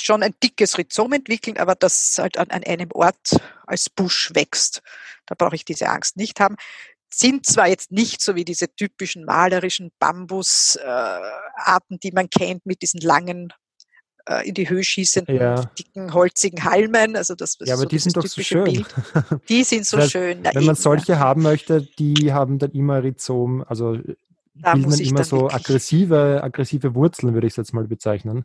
schon 0.00 0.22
ein 0.22 0.34
dickes 0.42 0.78
Rhizom 0.78 1.12
entwickeln, 1.14 1.58
aber 1.58 1.74
das 1.74 2.16
halt 2.18 2.38
an, 2.38 2.50
an 2.50 2.62
einem 2.62 2.90
Ort 2.92 3.36
als 3.66 3.90
Busch 3.90 4.30
wächst. 4.34 4.82
Da 5.26 5.34
brauche 5.36 5.56
ich 5.56 5.64
diese 5.64 5.88
Angst 5.88 6.16
nicht 6.16 6.38
haben. 6.38 6.56
Sind 7.12 7.44
zwar 7.46 7.66
jetzt 7.66 7.90
nicht 7.90 8.22
so 8.22 8.36
wie 8.36 8.44
diese 8.44 8.72
typischen 8.74 9.24
malerischen 9.24 9.90
Bambusarten, 9.98 11.96
äh, 11.96 11.98
die 12.02 12.12
man 12.12 12.30
kennt 12.30 12.66
mit 12.66 12.82
diesen 12.82 13.00
langen 13.00 13.52
in 14.44 14.54
die 14.54 14.68
Höhe 14.68 14.82
schießenden, 14.82 15.36
ja. 15.36 15.64
dicken, 15.78 16.12
holzigen 16.12 16.64
Halmen. 16.64 17.16
Also 17.16 17.34
das, 17.34 17.58
ja, 17.60 17.74
aber 17.74 17.82
so 17.82 17.88
die 17.88 17.98
sind 17.98 18.16
doch 18.16 18.26
so 18.26 18.42
schön. 18.42 18.64
Bild. 18.64 18.94
Die 19.48 19.64
sind 19.64 19.86
so 19.86 19.96
das 19.98 20.04
heißt, 20.04 20.12
schön. 20.12 20.38
Na, 20.42 20.50
wenn 20.50 20.62
eben, 20.62 20.66
man 20.66 20.74
solche 20.74 21.12
ja. 21.12 21.18
haben 21.18 21.42
möchte, 21.42 21.82
die 21.82 22.32
haben 22.32 22.58
dann 22.58 22.72
immer 22.72 23.02
Rhizom, 23.02 23.64
also 23.66 23.98
da 24.54 24.74
bilden 24.74 24.90
dann 24.90 25.00
immer 25.00 25.16
dann 25.16 25.24
so 25.24 25.48
aggressive, 25.48 26.40
aggressive 26.42 26.94
Wurzeln, 26.94 27.34
würde 27.34 27.46
ich 27.46 27.52
es 27.52 27.56
jetzt 27.56 27.72
mal 27.72 27.86
bezeichnen. 27.86 28.44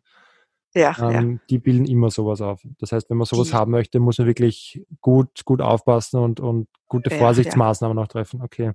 Ja, 0.74 0.96
ähm, 1.02 1.32
ja, 1.32 1.40
Die 1.50 1.58
bilden 1.58 1.86
immer 1.86 2.12
sowas 2.12 2.42
auf. 2.42 2.62
Das 2.80 2.92
heißt, 2.92 3.10
wenn 3.10 3.18
man 3.18 3.26
sowas 3.26 3.50
die. 3.50 3.54
haben 3.54 3.72
möchte, 3.72 4.00
muss 4.00 4.20
man 4.20 4.28
wirklich 4.28 4.82
gut, 5.02 5.44
gut 5.46 5.62
aufpassen 5.62 6.20
und, 6.20 6.40
und 6.40 6.68
gute 6.88 7.10
Vorsichtsmaßnahmen 7.10 7.98
auch 7.98 8.08
treffen. 8.08 8.42
Okay. 8.42 8.72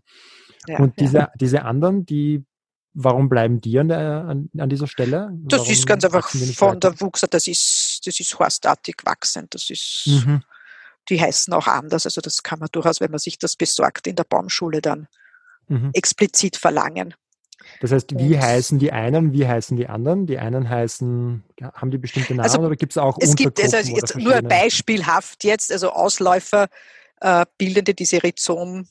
und 0.79 0.99
diese, 1.01 1.29
diese 1.41 1.65
anderen, 1.65 2.05
die 2.05 2.45
Warum 2.99 3.29
bleiben 3.29 3.61
die 3.61 3.79
an, 3.79 3.89
der, 3.89 4.25
an, 4.25 4.49
an 4.57 4.71
dieser 4.71 4.87
Stelle? 4.87 5.31
Das 5.43 5.61
Warum 5.61 5.73
ist 5.73 5.87
ganz 5.87 6.03
einfach 6.03 6.31
von 6.31 6.77
weiter? 6.77 6.91
der 6.93 7.01
Wuchs, 7.03 7.21
das 7.29 7.47
ist, 7.47 8.01
das 8.07 8.19
ist 8.19 8.39
horstartig 8.39 8.97
wachsend. 9.05 9.55
Das 9.55 9.69
ist, 9.69 10.05
mhm. 10.07 10.43
die 11.11 11.21
heißen 11.21 11.53
auch 11.53 11.67
anders. 11.67 12.07
Also 12.07 12.23
das 12.23 12.43
kann 12.43 12.59
man 12.59 12.71
durchaus, 12.73 13.01
wenn 13.01 13.11
man 13.11 13.19
sich 13.19 13.39
das 13.39 13.55
besorgt, 13.55 14.07
in 14.07 14.17
der 14.17 14.25
Baumschule 14.25 14.81
dann 14.81 15.09
mhm. 15.69 15.91
explizit 15.93 16.57
verlangen. 16.57 17.13
Das 17.81 17.93
heißt, 17.93 18.19
wie 18.19 18.35
und 18.35 18.41
heißen 18.41 18.79
die 18.79 18.93
einen, 18.93 19.35
wie 19.35 19.47
heißen 19.47 19.77
die 19.77 19.89
anderen? 19.89 20.27
Die 20.27 20.39
einen 20.39 20.67
heißen, 20.67 21.45
haben 21.75 21.91
die 21.91 21.99
bestimmte 21.99 22.35
Namen 22.35 22.45
also, 22.45 22.61
oder 22.61 22.77
gibt 22.77 22.93
es 22.93 22.99
auch 22.99 23.19
Es 23.21 23.35
gibt 23.35 23.63
also 23.63 23.77
jetzt 23.77 24.17
nur 24.17 24.41
beispielhaft 24.41 25.45
jetzt, 25.45 25.71
also 25.71 25.91
Ausläufer 25.91 26.69
äh, 27.21 27.45
bildende 27.59 27.93
diese 27.93 28.23
Rhizom 28.23 28.87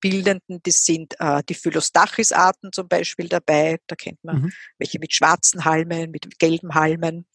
bildenden, 0.00 0.60
das 0.62 0.84
sind 0.84 1.14
äh, 1.18 1.42
die 1.48 1.54
Phylostachys-Arten 1.54 2.72
zum 2.72 2.88
Beispiel 2.88 3.28
dabei. 3.28 3.78
Da 3.86 3.96
kennt 3.96 4.22
man 4.24 4.42
mhm. 4.42 4.52
welche 4.78 4.98
mit 4.98 5.14
schwarzen 5.14 5.64
Halmen, 5.64 6.10
mit 6.10 6.38
gelben 6.38 6.74
Halmen. 6.74 7.26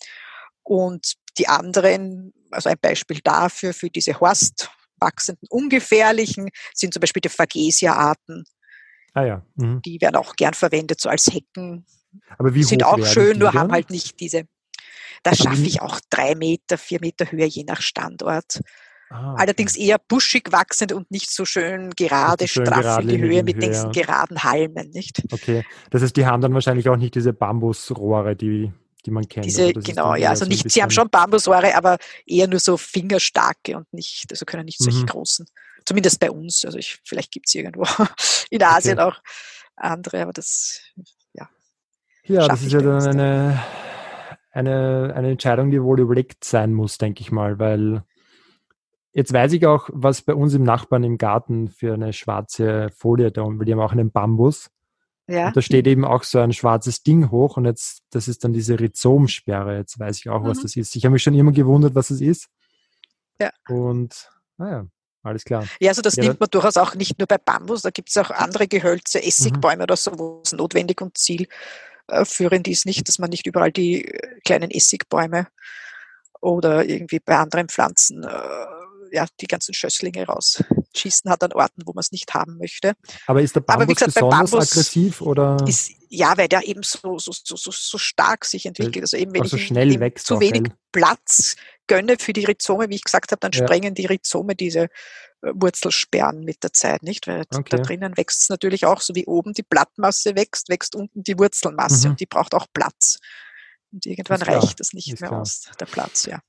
Und 0.64 1.14
die 1.38 1.48
anderen, 1.48 2.34
also 2.52 2.70
ein 2.70 2.80
Beispiel 2.82 3.20
dafür, 3.24 3.74
für 3.74 3.90
diese 3.90 4.20
horstwachsenden, 4.20 5.48
ungefährlichen, 5.50 6.50
sind 6.74 6.94
zum 6.94 7.02
Beispiel 7.02 7.22
die 7.22 7.30
Phagesia-Arten. 7.30 8.46
Ah 9.14 9.26
ja. 9.26 9.46
Mhm. 9.56 9.82
Die 9.84 10.02
werden 10.02 10.16
auch 10.16 10.36
gern 10.36 10.54
verwendet, 10.54 11.00
so 11.00 11.10
als 11.10 11.28
Hecken. 11.28 11.86
Aber 12.38 12.54
wie 12.54 12.64
sind 12.64 12.84
auch 12.84 13.06
schön, 13.06 13.38
nur 13.40 13.54
haben 13.54 13.72
halt 13.72 13.90
nicht 13.90 14.20
diese. 14.20 14.44
Da 15.24 15.34
schaffe 15.34 15.64
ich 15.64 15.82
auch 15.82 16.00
drei 16.10 16.36
Meter, 16.36 16.78
vier 16.78 17.00
Meter 17.02 17.32
Höhe, 17.32 17.46
je 17.46 17.64
nach 17.64 17.82
Standort. 17.82 18.62
Ah. 19.10 19.36
Allerdings 19.38 19.76
eher 19.76 19.98
buschig 20.00 20.52
wachsend 20.52 20.92
und 20.92 21.10
nicht 21.12 21.30
so 21.30 21.46
schön 21.46 21.92
gerade, 21.92 22.48
schön 22.48 22.66
straff 22.66 23.00
in 23.02 23.08
die 23.08 23.20
Höhe 23.20 23.44
mit 23.44 23.58
Höhe. 23.58 23.70
diesen 23.70 23.92
geraden 23.92 24.44
Halmen, 24.44 24.90
nicht? 24.92 25.22
Okay. 25.32 25.64
Das 25.92 26.02
heißt, 26.02 26.16
die 26.18 26.26
haben 26.26 26.42
dann 26.42 26.54
wahrscheinlich 26.54 26.90
auch 26.90 26.98
nicht 26.98 27.14
diese 27.14 27.32
Bambusrohre, 27.32 28.36
die, 28.36 28.72
die 29.06 29.12
man 29.12 29.28
kennt. 29.28 29.46
Diese, 29.46 29.68
also 29.68 29.80
genau, 29.82 30.16
ja, 30.16 30.32
also 30.32 30.46
nicht, 30.46 30.72
sie 30.72 30.82
haben 30.82 30.90
schon 30.90 31.10
Bambusrohre, 31.10 31.76
aber 31.76 31.98
eher 32.26 32.48
nur 32.48 32.60
so 32.60 32.78
fingerstarke 32.78 33.78
und 33.78 33.94
nicht, 33.94 34.26
also 34.32 34.44
können 34.46 34.66
nicht 34.66 34.80
solche 34.80 35.02
mhm. 35.02 35.06
großen. 35.06 35.46
Zumindest 35.86 36.20
bei 36.20 36.32
uns. 36.32 36.66
Also 36.66 36.80
ich, 36.80 37.00
vielleicht 37.04 37.32
gibt 37.32 37.48
es 37.48 37.54
irgendwo 37.54 37.86
in 38.50 38.64
Asien 38.64 39.00
okay. 39.00 39.08
auch 39.08 39.22
andere, 39.76 40.24
aber 40.24 40.34
das, 40.34 40.82
ja. 41.34 41.48
Ja, 42.24 42.48
das 42.48 42.64
ist 42.64 42.72
ja 42.72 42.82
dann 42.82 43.06
eine, 43.08 43.64
eine, 44.52 45.14
eine 45.16 45.30
Entscheidung, 45.30 45.70
die 45.70 45.82
wohl 45.84 46.00
überlegt 46.00 46.44
sein 46.44 46.74
muss, 46.74 46.98
denke 46.98 47.22
ich 47.22 47.32
mal, 47.32 47.60
weil 47.60 48.04
jetzt 49.16 49.34
weiß 49.34 49.54
ich 49.54 49.66
auch, 49.66 49.90
was 49.92 50.22
bei 50.22 50.36
uns 50.36 50.54
im 50.54 50.64
Nachbarn 50.64 51.04
im 51.04 51.18
Garten 51.18 51.70
für 51.70 51.94
eine 51.94 52.14
schwarze 52.14 52.90
Folie 52.96 53.32
da, 53.32 53.44
weil 53.46 53.66
die 53.66 53.72
haben 53.72 53.80
auch 53.80 53.94
einen 53.94 54.12
Bambus. 54.12 54.70
Ja. 55.28 55.48
Und 55.48 55.58
da 55.58 55.62
steht 55.62 55.88
eben 55.88 56.06
auch 56.06 56.24
so 56.24 56.40
ein 56.40 56.54
schwarzes 56.54 57.02
Ding 57.02 57.32
hoch 57.32 57.58
und 57.58 57.66
jetzt, 57.66 58.04
das 58.12 58.28
ist 58.28 58.44
dann 58.44 58.54
diese 58.54 58.80
Rhizomsperre. 58.80 59.78
Jetzt 59.78 59.98
weiß 59.98 60.20
ich 60.20 60.30
auch, 60.30 60.42
mhm. 60.42 60.48
was 60.48 60.62
das 60.62 60.76
ist. 60.76 60.96
Ich 60.96 61.06
habe 61.06 61.14
mich 61.14 61.24
schon 61.24 61.34
immer 61.34 61.52
gewundert, 61.52 61.96
was 61.96 62.12
es 62.12 62.22
ist. 62.22 62.48
Ja. 63.40 63.50
Und, 63.68 64.30
naja, 64.58 64.86
alles 65.24 65.44
klar. 65.44 65.66
Ja, 65.80 65.90
also 65.90 66.02
das 66.02 66.18
ja, 66.18 66.24
nimmt 66.24 66.40
man 66.40 66.50
durchaus 66.52 66.78
auch 66.78 66.94
nicht 66.94 67.18
nur 67.18 67.28
bei 67.28 67.38
Bambus, 67.38 67.82
da 67.82 67.90
gibt 67.90 68.10
es 68.10 68.18
auch 68.18 68.30
andere 68.30 68.68
Gehölze, 68.68 69.24
Essigbäume 69.24 69.78
mhm. 69.78 69.84
oder 69.84 69.96
so, 69.96 70.20
wo 70.20 70.42
es 70.44 70.52
notwendig 70.52 71.02
und 71.02 71.18
zielführend 71.18 72.68
ist 72.68 72.86
nicht, 72.86 73.08
dass 73.08 73.18
man 73.18 73.30
nicht 73.30 73.48
überall 73.48 73.72
die 73.72 74.06
äh, 74.06 74.40
kleinen 74.42 74.70
Essigbäume 74.70 75.48
oder 76.42 76.86
irgendwie 76.86 77.20
bei 77.20 77.38
anderen 77.38 77.70
Pflanzen 77.70 78.24
äh, 78.24 78.75
ja, 79.12 79.26
die 79.42 79.48
ganzen 79.48 79.74
Schösslinge 79.74 80.26
rausschießen 80.26 81.30
hat 81.30 81.44
an 81.44 81.54
Orten, 81.54 81.84
wo 81.86 81.94
man 81.94 82.02
es 82.02 82.12
nicht 82.12 82.34
haben 82.34 82.58
möchte. 82.58 82.94
Aber 83.28 83.42
ist 83.42 83.56
der 83.56 83.62
Bambus 83.62 83.84
Aber 83.84 83.90
wie 83.90 83.94
gesagt, 83.94 84.14
besonders 84.14 84.52
Bambus 84.52 84.72
aggressiv 84.72 85.22
oder? 85.22 85.58
Ist, 85.68 85.92
ja, 86.10 86.38
weil 86.38 86.48
der 86.48 86.68
eben 86.68 86.84
so, 86.84 87.18
so, 87.20 87.32
so, 87.32 87.72
so 87.72 87.98
stark 87.98 88.46
sich 88.46 88.66
entwickelt. 88.66 89.04
Also 89.04 89.18
eben, 89.18 89.34
wenn 89.34 89.42
also 89.42 89.58
ich 89.58 89.68
schnell 89.68 90.00
wächst 90.00 90.28
zu 90.28 90.40
wenig 90.40 90.72
Platz 90.92 91.56
gönne 91.88 92.18
für 92.20 92.34
die 92.34 92.46
Rhizome, 92.46 92.90
wie 92.90 92.96
ich 92.96 93.04
gesagt 93.04 93.32
habe, 93.32 93.40
dann 93.40 93.52
ja. 93.52 93.64
sprengen 93.64 93.94
die 93.94 94.06
Rhizome 94.06 94.56
diese 94.56 94.84
äh, 94.84 94.88
Wurzelsperren 95.53 96.44
mit 96.44 96.64
der 96.64 96.74
Zeit, 96.74 97.03
nicht? 97.03 97.27
Weil 97.27 97.44
okay. 97.53 97.64
da 97.70 97.77
drinnen 97.77 98.18
wächst 98.18 98.42
es 98.42 98.50
natürlich 98.50 98.86
auch, 98.86 99.01
so 99.01 99.14
wie 99.16 99.25
oben 99.25 99.53
die 99.53 99.64
Blattmasse 99.64 100.36
wächst, 100.36 100.70
wächst 100.70 100.96
unten 100.96 101.24
die 101.24 101.38
Wurzelmasse 101.38 102.08
mhm. 102.08 102.12
und 102.12 102.20
die 102.20 102.25
braucht 102.25 102.53
auch 102.53 102.68
Platz. 102.74 103.20
Und 103.92 104.06
irgendwann 104.06 104.42
reicht 104.42 104.79
das 104.79 104.94
nicht 104.94 105.14
ist 105.14 105.22
mehr 105.22 105.29
klar. 105.29 105.42
aus, 105.42 105.70
der 105.79 105.86
Platz, 105.86 106.25
ja. 106.25 106.40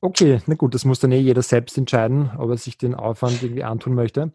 Okay, 0.00 0.42
na 0.46 0.54
gut, 0.54 0.74
das 0.74 0.84
muss 0.84 1.00
dann 1.00 1.12
eh 1.12 1.18
jeder 1.18 1.42
selbst 1.42 1.78
entscheiden, 1.78 2.30
ob 2.36 2.50
er 2.50 2.56
sich 2.56 2.76
den 2.76 2.94
Aufwand 2.94 3.42
irgendwie 3.42 3.64
antun 3.64 3.94
möchte. 3.94 4.32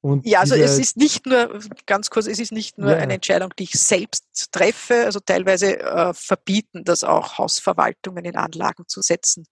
Und 0.00 0.24
ja, 0.26 0.40
also 0.40 0.54
es 0.54 0.78
ist 0.78 0.96
nicht 0.96 1.26
nur, 1.26 1.58
ganz 1.86 2.08
kurz, 2.08 2.26
es 2.26 2.38
ist 2.38 2.52
nicht 2.52 2.78
nur 2.78 2.92
ja. 2.92 2.98
eine 2.98 3.14
Entscheidung, 3.14 3.52
die 3.58 3.64
ich 3.64 3.72
selbst 3.72 4.24
treffe, 4.52 5.04
also 5.04 5.18
teilweise 5.18 5.80
äh, 5.80 6.14
verbieten 6.14 6.84
das 6.84 7.02
auch 7.02 7.38
Hausverwaltungen 7.38 8.24
in 8.24 8.36
Anlagen 8.36 8.84
zu 8.86 9.02
setzen, 9.02 9.46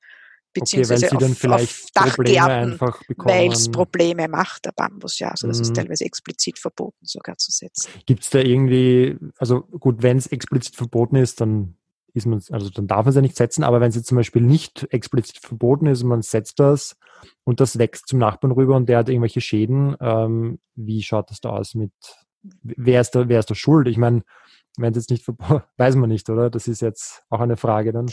beziehungsweise 0.52 1.06
okay, 1.12 1.48
auf, 1.48 1.61
auf 1.61 1.87
Dachgärten, 1.92 2.78
weil 3.16 3.52
es 3.52 3.68
Probleme 3.72 4.28
macht, 4.28 4.66
der 4.66 4.72
Bambus, 4.72 5.18
ja, 5.18 5.30
also 5.30 5.48
das 5.48 5.59
mhm. 5.59 5.62
ist 5.62 5.74
teilweise 5.74 6.04
explizit 6.04 6.61
verboten 6.61 7.04
sogar 7.04 7.37
zu 7.38 7.50
setzen. 7.50 7.90
Gibt 8.06 8.22
es 8.22 8.30
da 8.30 8.38
irgendwie, 8.38 9.18
also 9.38 9.62
gut, 9.62 10.02
wenn 10.02 10.16
es 10.16 10.28
explizit 10.28 10.76
verboten 10.76 11.16
ist, 11.16 11.40
dann 11.40 11.76
ist 12.16 12.26
man, 12.26 12.42
also 12.50 12.70
dann 12.70 12.87
darf 12.87 13.05
man 13.05 13.11
es 13.11 13.14
ja 13.14 13.20
nicht 13.20 13.37
setzen, 13.37 13.62
aber 13.62 13.81
wenn 13.81 13.90
es 13.90 13.94
jetzt 13.94 14.09
zum 14.09 14.16
Beispiel 14.16 14.40
nicht 14.40 14.87
explizit 14.90 15.38
verboten 15.38 15.87
ist 15.87 16.02
und 16.02 16.09
man 16.09 16.22
setzt 16.22 16.59
das 16.59 16.96
und 17.44 17.61
das 17.61 17.79
wächst 17.79 18.09
zum 18.09 18.18
Nachbarn 18.18 18.52
rüber 18.52 18.74
und 18.74 18.88
der 18.88 18.98
hat 18.98 19.11
irgendwelche 19.11 19.42
Schäden, 19.42 19.96
ähm, 20.00 20.59
wie 20.74 21.02
schaut 21.02 21.31
das 21.31 21.40
da 21.40 21.50
aus 21.50 21.74
mit, 21.74 21.92
wer 22.62 23.02
ist 23.02 23.11
da, 23.11 23.29
wer 23.29 23.38
ist 23.38 23.50
da 23.50 23.55
schuld? 23.55 23.87
Ich 23.88 23.98
meine, 23.98 24.22
wenn 24.79 24.92
es 24.92 24.96
jetzt 24.96 25.11
nicht 25.11 25.24
verboten, 25.24 25.62
weiß 25.76 25.96
man 25.96 26.09
nicht, 26.09 26.31
oder? 26.31 26.48
Das 26.48 26.68
ist 26.68 26.81
jetzt 26.81 27.22
auch 27.29 27.40
eine 27.40 27.59
Frage 27.59 27.92
dann. 27.92 28.07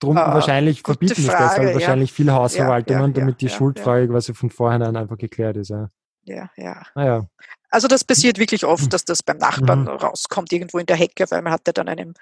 Drum 0.00 0.16
uh, 0.16 0.20
wahrscheinlich 0.20 0.82
verbieten 0.82 1.12
es 1.12 1.26
deshalb 1.26 1.68
ja. 1.68 1.74
wahrscheinlich 1.74 2.12
viele 2.12 2.32
Hausverwaltungen, 2.32 3.02
ja, 3.02 3.08
ja, 3.08 3.12
damit 3.12 3.42
die 3.42 3.50
Schuldfrage 3.50 4.08
quasi 4.08 4.32
von 4.32 4.48
vornherein 4.48 4.96
einfach 4.96 5.18
geklärt 5.18 5.58
ist. 5.58 5.68
Ja, 5.68 5.90
ja. 6.24 6.48
ja. 6.56 6.82
Ah, 6.94 7.26
also 7.68 7.88
das 7.88 8.04
passiert 8.04 8.38
wirklich 8.38 8.64
oft, 8.64 8.90
dass 8.92 9.04
das 9.04 9.22
beim 9.22 9.36
Nachbarn 9.36 9.82
mhm. 9.82 9.88
rauskommt, 9.88 10.52
irgendwo 10.52 10.78
in 10.78 10.86
der 10.86 10.96
Hecke, 10.96 11.26
weil 11.30 11.42
man 11.42 11.52
hat 11.52 11.66
ja 11.66 11.72
dann 11.72 11.88
einen 11.88 12.14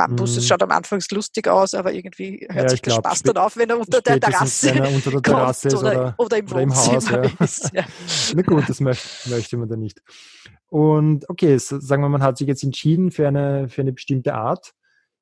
Bambus, 0.00 0.30
es 0.30 0.44
mhm. 0.44 0.48
schaut 0.48 0.62
am 0.62 0.70
Anfang 0.70 1.00
lustig 1.10 1.46
aus, 1.46 1.74
aber 1.74 1.92
irgendwie 1.92 2.46
hört 2.48 2.64
ja, 2.64 2.68
sich 2.70 2.80
der 2.80 2.94
glaub, 2.94 3.06
Spaß 3.06 3.22
dann 3.24 3.36
auf, 3.36 3.56
wenn 3.56 3.68
er 3.68 3.78
unter 3.78 4.00
der 4.00 4.18
Terrasse, 4.18 4.70
er 4.70 4.90
unter 4.90 5.10
der 5.10 5.22
Terrasse 5.22 5.68
ist 5.68 5.74
oder, 5.74 6.14
oder, 6.16 6.38
im, 6.38 6.46
oder 6.46 6.62
im 6.62 6.74
Haus. 6.74 7.10
Ja. 7.10 7.22
Ist, 7.40 7.70
ja. 7.74 7.84
Na 8.34 8.42
gut, 8.42 8.68
das 8.68 8.80
möchte, 8.80 9.30
möchte 9.30 9.56
man 9.58 9.68
dann 9.68 9.80
nicht. 9.80 10.00
Und 10.68 11.28
okay, 11.28 11.58
so, 11.58 11.78
sagen 11.80 12.02
wir, 12.02 12.08
man 12.08 12.22
hat 12.22 12.38
sich 12.38 12.48
jetzt 12.48 12.64
entschieden 12.64 13.10
für 13.10 13.28
eine, 13.28 13.68
für 13.68 13.82
eine 13.82 13.92
bestimmte 13.92 14.34
Art. 14.34 14.72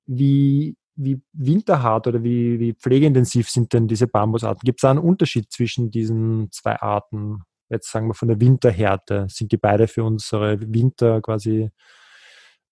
Wie, 0.06 0.76
wie 0.94 1.20
winterhart 1.32 2.06
oder 2.06 2.22
wie, 2.22 2.60
wie 2.60 2.74
pflegeintensiv 2.74 3.50
sind 3.50 3.72
denn 3.72 3.88
diese 3.88 4.06
Bambusarten? 4.06 4.64
Gibt 4.64 4.78
es 4.78 4.82
da 4.82 4.90
einen 4.90 5.00
Unterschied 5.00 5.50
zwischen 5.50 5.90
diesen 5.90 6.52
zwei 6.52 6.80
Arten? 6.80 7.42
Jetzt 7.68 7.90
sagen 7.90 8.06
wir 8.06 8.14
von 8.14 8.28
der 8.28 8.40
Winterhärte. 8.40 9.26
Sind 9.28 9.50
die 9.50 9.56
beide 9.56 9.88
für 9.88 10.04
unsere 10.04 10.60
Winter 10.60 11.20
quasi 11.20 11.70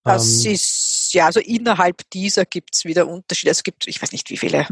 das 0.06 0.44
ähm, 0.44 0.52
ist, 0.52 1.12
ja, 1.12 1.26
also 1.26 1.40
innerhalb 1.40 2.08
dieser 2.10 2.44
gibt 2.44 2.74
es 2.74 2.84
wieder 2.84 3.06
Unterschiede. 3.08 3.50
Es 3.50 3.62
gibt, 3.62 3.86
ich 3.86 4.00
weiß 4.00 4.12
nicht 4.12 4.30
wie 4.30 4.36
viele, 4.36 4.66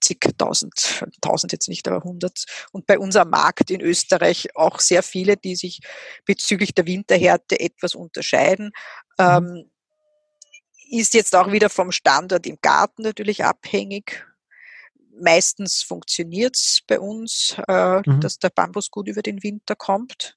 zigtausend, 0.00 1.04
tausend 1.20 1.52
jetzt 1.52 1.68
nicht, 1.68 1.86
aber 1.88 2.04
hundert. 2.04 2.44
Und 2.72 2.86
bei 2.86 2.98
unserem 2.98 3.30
Markt 3.30 3.70
in 3.70 3.80
Österreich 3.80 4.54
auch 4.54 4.80
sehr 4.80 5.02
viele, 5.02 5.36
die 5.36 5.56
sich 5.56 5.80
bezüglich 6.24 6.74
der 6.74 6.86
Winterhärte 6.86 7.58
etwas 7.58 7.94
unterscheiden. 7.94 8.72
Mhm. 9.18 9.24
Ähm, 9.24 9.70
ist 10.90 11.14
jetzt 11.14 11.34
auch 11.34 11.50
wieder 11.50 11.68
vom 11.68 11.90
Standort 11.90 12.46
im 12.46 12.58
Garten 12.62 13.02
natürlich 13.02 13.44
abhängig. 13.44 14.24
Meistens 15.18 15.82
funktioniert 15.82 16.56
es 16.56 16.80
bei 16.86 17.00
uns, 17.00 17.56
äh, 17.66 18.02
mhm. 18.08 18.20
dass 18.20 18.38
der 18.38 18.50
Bambus 18.50 18.90
gut 18.90 19.08
über 19.08 19.22
den 19.22 19.42
Winter 19.42 19.74
kommt. 19.74 20.36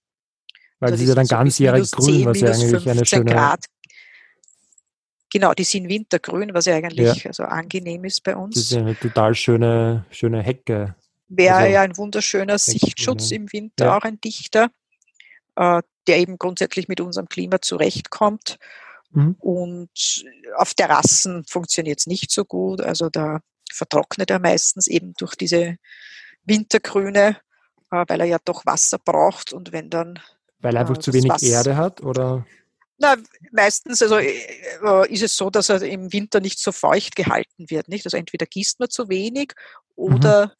Weil 0.80 0.98
sie 0.98 1.06
ja 1.06 1.14
dann 1.14 1.28
ganzjährig 1.28 1.92
grün, 1.92 2.26
was 2.26 2.40
ja 2.40 2.52
eigentlich 2.52 2.90
eine 2.90 3.06
schöne, 3.06 3.26
Grad 3.26 3.66
Genau, 5.32 5.54
die 5.54 5.64
sind 5.64 5.90
wintergrün, 5.90 6.54
was 6.54 6.66
ja 6.66 6.76
eigentlich 6.76 7.24
ja. 7.24 7.30
also 7.30 7.44
angenehm 7.44 8.04
ist 8.06 8.24
bei 8.24 8.36
uns. 8.36 8.56
Das 8.56 8.64
ist 8.66 8.78
eine 8.78 8.98
total 8.98 9.36
schöne, 9.36 10.06
schöne 10.10 10.42
Hecke. 10.42 10.96
Wäre 11.28 11.56
also 11.56 11.72
ja 11.72 11.82
ein 11.82 11.96
wunderschöner 11.98 12.58
Sichtschutz 12.58 13.32
im 13.32 13.52
Winter, 13.54 13.86
ja. 13.86 13.98
auch 13.98 14.02
ein 14.02 14.20
dichter, 14.20 14.72
äh, 15.56 15.82
der 16.08 16.18
eben 16.18 16.40
grundsätzlich 16.40 16.88
mit 16.88 17.00
unserem 17.00 17.30
Klima 17.30 17.62
zurechtkommt. 17.62 18.58
Mhm. 19.12 19.36
Und 19.40 20.26
auf 20.56 20.74
Terrassen 20.74 21.44
funktioniert 21.46 22.00
es 22.00 22.08
nicht 22.08 22.32
so 22.32 22.46
gut. 22.46 22.82
Also 22.82 23.10
da 23.10 23.42
vertrocknet 23.72 24.32
er 24.32 24.40
meistens 24.40 24.88
eben 24.88 25.14
durch 25.18 25.36
diese 25.36 25.78
Wintergrüne, 26.44 27.38
äh, 27.92 28.06
weil 28.08 28.22
er 28.22 28.26
ja 28.26 28.38
doch 28.44 28.66
Wasser 28.66 28.98
braucht 28.98 29.54
und 29.54 29.72
wenn 29.72 29.92
dann. 29.92 30.20
Weil 30.60 30.76
er 30.76 30.82
einfach 30.82 30.98
äh, 30.98 31.02
zu 31.02 31.14
wenig 31.14 31.30
Wasser, 31.30 31.46
Erde 31.46 31.78
hat, 31.78 32.02
oder? 32.02 32.48
Na, 33.00 33.16
meistens 33.52 34.02
also, 34.02 34.18
äh, 34.18 35.12
ist 35.12 35.24
es 35.24 35.36
so, 35.36 35.50
dass 35.50 35.70
er 35.70 35.82
im 35.82 36.12
Winter 36.12 36.42
nicht 36.42 36.60
so 36.60 36.74
feucht 36.74 37.16
gehalten 37.16 37.70
wird. 37.70 37.88
Nicht? 37.88 38.06
Also 38.06 38.18
entweder 38.18 38.46
gießt 38.46 38.80
man 38.80 38.90
zu 38.90 39.08
wenig 39.08 39.54
oder 39.96 40.48
mhm. 40.48 40.52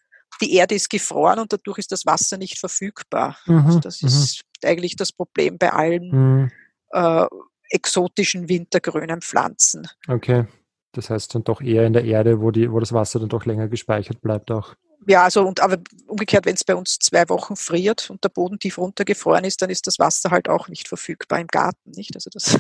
die 0.42 0.54
Erde 0.56 0.76
ist 0.76 0.90
gefroren 0.90 1.40
und 1.40 1.52
dadurch 1.52 1.80
ist 1.80 1.92
das 1.92 2.06
Wasser 2.06 2.38
nicht 2.38 2.58
verfügbar. 2.58 3.38
Mhm. 3.46 3.66
Also 3.66 3.80
das 3.80 4.02
mhm. 4.02 4.08
ist 4.08 4.42
eigentlich 4.64 4.96
das 4.96 5.12
Problem 5.12 5.58
bei 5.58 5.72
allen 5.74 6.12
mhm. 6.12 6.52
äh, 6.92 7.26
exotischen 7.70 8.48
wintergrünen 8.48 9.22
Pflanzen. 9.22 9.88
Okay. 10.08 10.48
Das 10.94 11.10
heißt 11.10 11.36
dann 11.36 11.44
doch 11.44 11.62
eher 11.62 11.86
in 11.86 11.94
der 11.94 12.06
Erde, 12.06 12.42
wo, 12.42 12.52
die, 12.52 12.72
wo 12.72 12.80
das 12.80 12.94
Wasser 12.94 13.20
dann 13.20 13.30
doch 13.30 13.46
länger 13.46 13.68
gespeichert 13.68 14.22
bleibt 14.22 14.50
auch. 14.50 14.76
Ja, 15.08 15.24
also 15.24 15.46
und 15.46 15.60
aber 15.60 15.78
umgekehrt, 16.08 16.46
wenn 16.46 16.56
es 16.56 16.64
bei 16.64 16.76
uns 16.76 17.00
zwei 17.00 17.28
Wochen 17.30 17.56
friert 17.56 18.10
und 18.10 18.24
der 18.24 18.30
Boden 18.30 18.60
tief 18.60 18.78
runtergefroren 18.78 19.46
ist, 19.46 19.62
dann 19.62 19.70
ist 19.70 19.88
das 19.88 19.98
Wasser 20.00 20.32
halt 20.32 20.50
auch 20.50 20.68
nicht 20.68 20.88
verfügbar 20.88 21.40
im 21.40 21.48
Garten, 21.48 21.92
nicht? 21.92 22.16
Also 22.16 22.30
das 22.30 22.54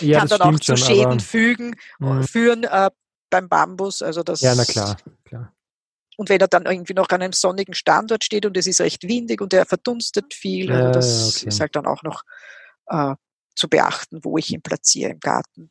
ja, 0.00 0.18
kann 0.18 0.28
das 0.28 0.38
dann 0.38 0.54
auch 0.54 0.60
zu 0.60 0.76
schon, 0.76 0.86
Schäden 0.86 1.20
fügen, 1.20 1.76
mh. 1.98 2.22
führen 2.24 2.64
äh, 2.64 2.90
beim 3.30 3.48
Bambus. 3.48 4.02
Also 4.02 4.22
das. 4.22 4.40
Ja, 4.42 4.54
na 4.54 4.64
klar, 4.64 4.96
klar. 5.24 5.52
Und 6.16 6.28
wenn 6.28 6.40
er 6.40 6.48
dann 6.48 6.66
irgendwie 6.66 6.94
noch 6.94 7.08
an 7.10 7.22
einem 7.22 7.32
sonnigen 7.32 7.74
Standort 7.74 8.24
steht 8.24 8.46
und 8.46 8.56
es 8.56 8.66
ist 8.66 8.80
recht 8.80 9.02
windig 9.04 9.40
und 9.40 9.52
er 9.52 9.66
verdunstet 9.66 10.32
viel, 10.32 10.72
also 10.72 10.92
das 10.92 11.36
okay. 11.36 11.48
ist 11.48 11.60
halt 11.60 11.76
dann 11.76 11.86
auch 11.86 12.02
noch 12.02 12.22
äh, 12.86 13.14
zu 13.54 13.68
beachten, 13.68 14.20
wo 14.22 14.38
ich 14.38 14.50
ihn 14.50 14.62
platziere 14.62 15.10
im 15.10 15.20
Garten. 15.20 15.70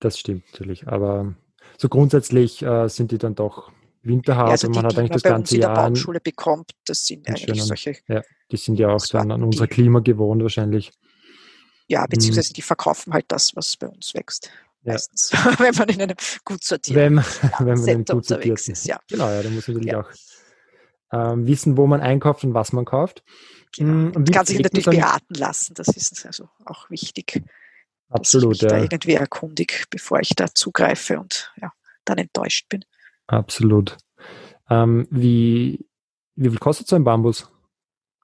Das 0.00 0.18
stimmt 0.18 0.44
natürlich, 0.52 0.88
aber 0.88 1.34
so 1.76 1.88
grundsätzlich 1.88 2.62
äh, 2.62 2.88
sind 2.88 3.10
die 3.10 3.18
dann 3.18 3.34
doch 3.34 3.72
winterhart 4.04 4.48
ja, 4.48 4.52
also 4.52 4.66
und 4.68 4.76
man 4.76 4.86
hat 4.86 4.98
eigentlich 4.98 5.10
das 5.10 5.22
ganze 5.22 5.56
Jahr. 5.56 5.74
Der 5.74 5.82
Baumschule 5.82 6.20
bekommt, 6.20 6.72
das 6.84 7.06
sind 7.06 7.26
eigentlich 7.28 7.44
schönen, 7.44 7.66
solche. 7.66 7.96
Ja, 8.08 8.22
die 8.50 8.56
sind 8.56 8.78
ja 8.78 8.88
auch 8.88 9.04
dann 9.06 9.30
an 9.30 9.42
unser 9.42 9.66
Klima 9.66 10.00
gewohnt 10.00 10.42
wahrscheinlich. 10.42 10.92
Ja, 11.88 12.02
hm. 12.02 12.08
beziehungsweise 12.10 12.52
die 12.52 12.62
verkaufen 12.62 13.12
halt 13.12 13.26
das, 13.28 13.54
was 13.56 13.76
bei 13.76 13.88
uns 13.88 14.14
wächst. 14.14 14.50
Meistens, 14.82 15.30
ja. 15.32 15.54
wenn 15.58 15.74
man 15.74 15.88
in 15.88 16.02
einem 16.02 16.16
gut 16.44 16.62
sortierten 16.62 17.16
wenn, 17.16 17.24
wenn 17.66 17.78
man 17.78 17.88
in 17.88 18.04
gut 18.04 18.26
sortiert 18.26 18.68
ist. 18.68 18.86
Ja. 18.86 19.00
Genau, 19.08 19.28
ja, 19.28 19.42
da 19.42 19.50
muss 19.50 19.66
man 19.66 19.76
natürlich 19.76 19.96
auch 19.96 20.10
ähm, 21.12 21.46
wissen, 21.46 21.76
wo 21.76 21.86
man 21.86 22.00
einkauft 22.00 22.44
und 22.44 22.54
was 22.54 22.72
man 22.72 22.84
kauft. 22.84 23.22
Genau. 23.76 24.14
Und 24.14 24.30
kann 24.30 24.46
sich 24.46 24.60
natürlich 24.60 24.84
beraten 24.84 25.34
lassen, 25.34 25.74
das 25.74 25.88
ist 25.88 26.24
also 26.26 26.48
auch 26.64 26.90
wichtig. 26.90 27.42
Absolut. 28.08 28.52
Dass 28.52 28.56
ich 28.56 28.62
mich 28.62 28.70
ja. 28.70 28.78
da 28.78 28.82
irgendwie 28.84 29.14
erkundig, 29.14 29.84
bevor 29.90 30.20
ich 30.20 30.30
da 30.36 30.46
zugreife 30.54 31.18
und 31.18 31.52
ja, 31.60 31.72
dann 32.04 32.18
enttäuscht 32.18 32.68
bin. 32.68 32.84
Absolut. 33.26 33.96
Ähm, 34.70 35.06
wie, 35.10 35.86
wie 36.34 36.50
viel 36.50 36.58
kostet 36.58 36.88
so 36.88 36.96
ein 36.96 37.04
Bambus? 37.04 37.50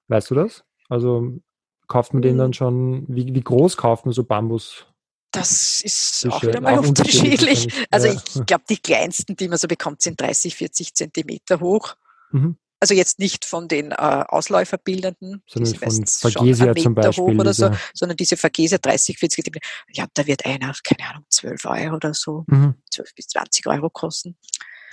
Weißt 0.07 0.31
du 0.31 0.35
das? 0.35 0.63
Also 0.89 1.39
kauft 1.87 2.13
man 2.13 2.21
den 2.21 2.37
dann 2.37 2.47
hm. 2.47 2.53
schon, 2.53 3.05
wie, 3.07 3.33
wie 3.33 3.41
groß 3.41 3.77
kauft 3.77 4.05
man 4.05 4.13
so 4.13 4.23
Bambus? 4.23 4.85
Das 5.31 5.81
ist 5.81 6.27
auch 6.29 6.41
wieder 6.43 6.59
mal 6.59 6.77
auch 6.77 6.87
unterschiedlich. 6.87 7.67
Also 7.89 8.07
ja. 8.07 8.13
ich 8.13 8.45
glaube, 8.45 8.65
die 8.69 8.77
kleinsten, 8.77 9.35
die 9.35 9.47
man 9.47 9.57
so 9.57 9.67
bekommt, 9.67 10.01
sind 10.01 10.19
30, 10.19 10.55
40 10.55 10.93
Zentimeter 10.93 11.61
hoch. 11.61 11.95
Mhm. 12.31 12.57
Also 12.81 12.95
jetzt 12.95 13.19
nicht 13.19 13.45
von 13.45 13.67
den 13.67 13.91
äh, 13.91 13.95
Ausläuferbildenden, 13.95 15.43
sondern 15.47 15.75
von 15.75 16.05
Vergesia 16.07 16.75
zum 16.75 16.95
Beispiel. 16.95 17.39
oder 17.39 17.53
so, 17.53 17.69
sondern 17.93 18.17
diese 18.17 18.37
Vergesia 18.37 18.79
30, 18.79 19.19
40 19.19 19.43
Zentimeter. 19.43 19.67
Ja, 19.93 20.07
da 20.13 20.25
wird 20.25 20.45
einer, 20.45 20.73
keine 20.83 21.09
Ahnung, 21.09 21.25
12 21.29 21.63
Euro 21.65 21.95
oder 21.97 22.13
so, 22.15 22.43
mhm. 22.47 22.73
12 22.91 23.15
bis 23.15 23.27
20 23.27 23.67
Euro 23.67 23.89
kosten. 23.91 24.35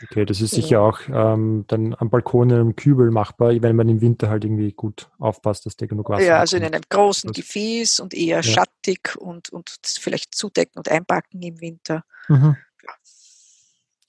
Okay, 0.04 0.24
das 0.24 0.40
ist 0.40 0.54
sicher 0.54 0.80
auch 0.80 1.00
ähm, 1.08 1.64
dann 1.66 1.94
am 1.98 2.08
Balkon 2.08 2.50
in 2.50 2.56
einem 2.56 2.76
Kübel 2.76 3.10
machbar, 3.10 3.50
wenn 3.60 3.74
man 3.74 3.88
im 3.88 4.00
Winter 4.00 4.30
halt 4.30 4.44
irgendwie 4.44 4.72
gut 4.72 5.10
aufpasst, 5.18 5.66
dass 5.66 5.76
der 5.76 5.88
genug 5.88 6.08
Wasser 6.08 6.24
Ja, 6.24 6.38
also 6.38 6.56
in 6.56 6.64
einem 6.64 6.82
großen 6.88 7.32
Gefäß 7.32 7.98
und 7.98 8.14
eher 8.14 8.36
ja. 8.36 8.42
schattig 8.42 9.16
und, 9.16 9.50
und 9.50 9.72
vielleicht 9.84 10.36
zudecken 10.36 10.78
und 10.78 10.88
einpacken 10.88 11.42
im 11.42 11.60
Winter. 11.60 12.04
Mhm. 12.28 12.56
Ja. 12.84 12.92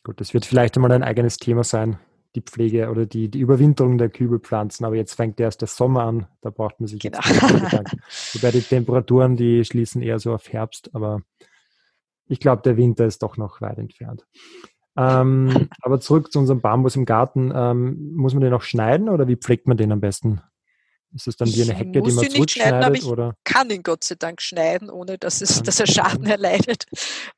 Gut, 0.04 0.21
das 0.21 0.34
wird 0.34 0.45
vielleicht 0.45 0.75
einmal 0.75 0.91
ein 0.91 1.04
eigenes 1.04 1.38
Thema 1.38 1.63
sein, 1.63 1.97
die 2.36 2.41
Pflege 2.41 2.89
oder 2.91 3.08
die, 3.08 3.30
die 3.30 3.39
Überwinterung 3.39 3.97
der 3.97 4.10
Kübelpflanzen, 4.10 4.86
aber 4.86 4.95
jetzt 4.95 5.15
fängt 5.15 5.39
erst 5.39 5.62
der 5.62 5.67
Sommer 5.67 6.04
an, 6.04 6.28
da 6.41 6.52
braucht 6.52 6.80
man 6.80 6.88
sich 6.88 6.99
genau. 6.99 7.19
jetzt 7.19 7.39
Gedanken. 7.39 8.02
Wobei 8.34 8.52
die 8.52 8.62
Temperaturen, 8.62 9.36
die 9.36 9.65
schließen 9.65 10.04
eher 10.04 10.19
so 10.19 10.34
auf 10.34 10.54
Herbst, 10.54 10.91
aber 10.93 11.21
ich 12.28 12.39
glaube, 12.39 12.62
der 12.62 12.78
Winter 12.78 13.08
ist 13.08 13.23
doch 13.23 13.38
noch 13.38 13.60
weit 13.62 13.80
entfernt. 13.80 14.28
Ähm, 14.99 15.69
aber 15.81 16.01
zurück 16.01 16.31
zu 16.31 16.39
unserem 16.39 16.62
Bambus 16.62 16.95
im 16.95 17.05
Garten. 17.05 17.51
Ähm, 17.55 18.15
muss 18.15 18.33
man 18.33 18.41
den 18.41 18.53
auch 18.53 18.63
schneiden 18.63 19.07
oder 19.07 19.27
wie 19.27 19.38
pflegt 19.38 19.67
man 19.67 19.77
den 19.77 19.91
am 19.91 20.01
besten? 20.01 20.41
Ist 21.15 21.25
das 21.25 21.38
dann 21.38 21.47
wie 21.47 21.63
eine 21.63 21.73
Hecke, 21.73 22.01
die 22.01 22.12
man 22.12 22.29
zurückschneidet? 22.29 22.97
Ich 22.97 23.05
oder? 23.05 23.35
kann 23.43 23.69
ihn 23.69 23.81
Gott 23.81 24.03
sei 24.03 24.15
Dank 24.15 24.41
schneiden, 24.41 24.89
ohne 24.89 25.17
dass, 25.17 25.41
es, 25.41 25.63
dass 25.63 25.79
er 25.79 25.88
Schaden 25.88 26.25
erleidet. 26.25 26.85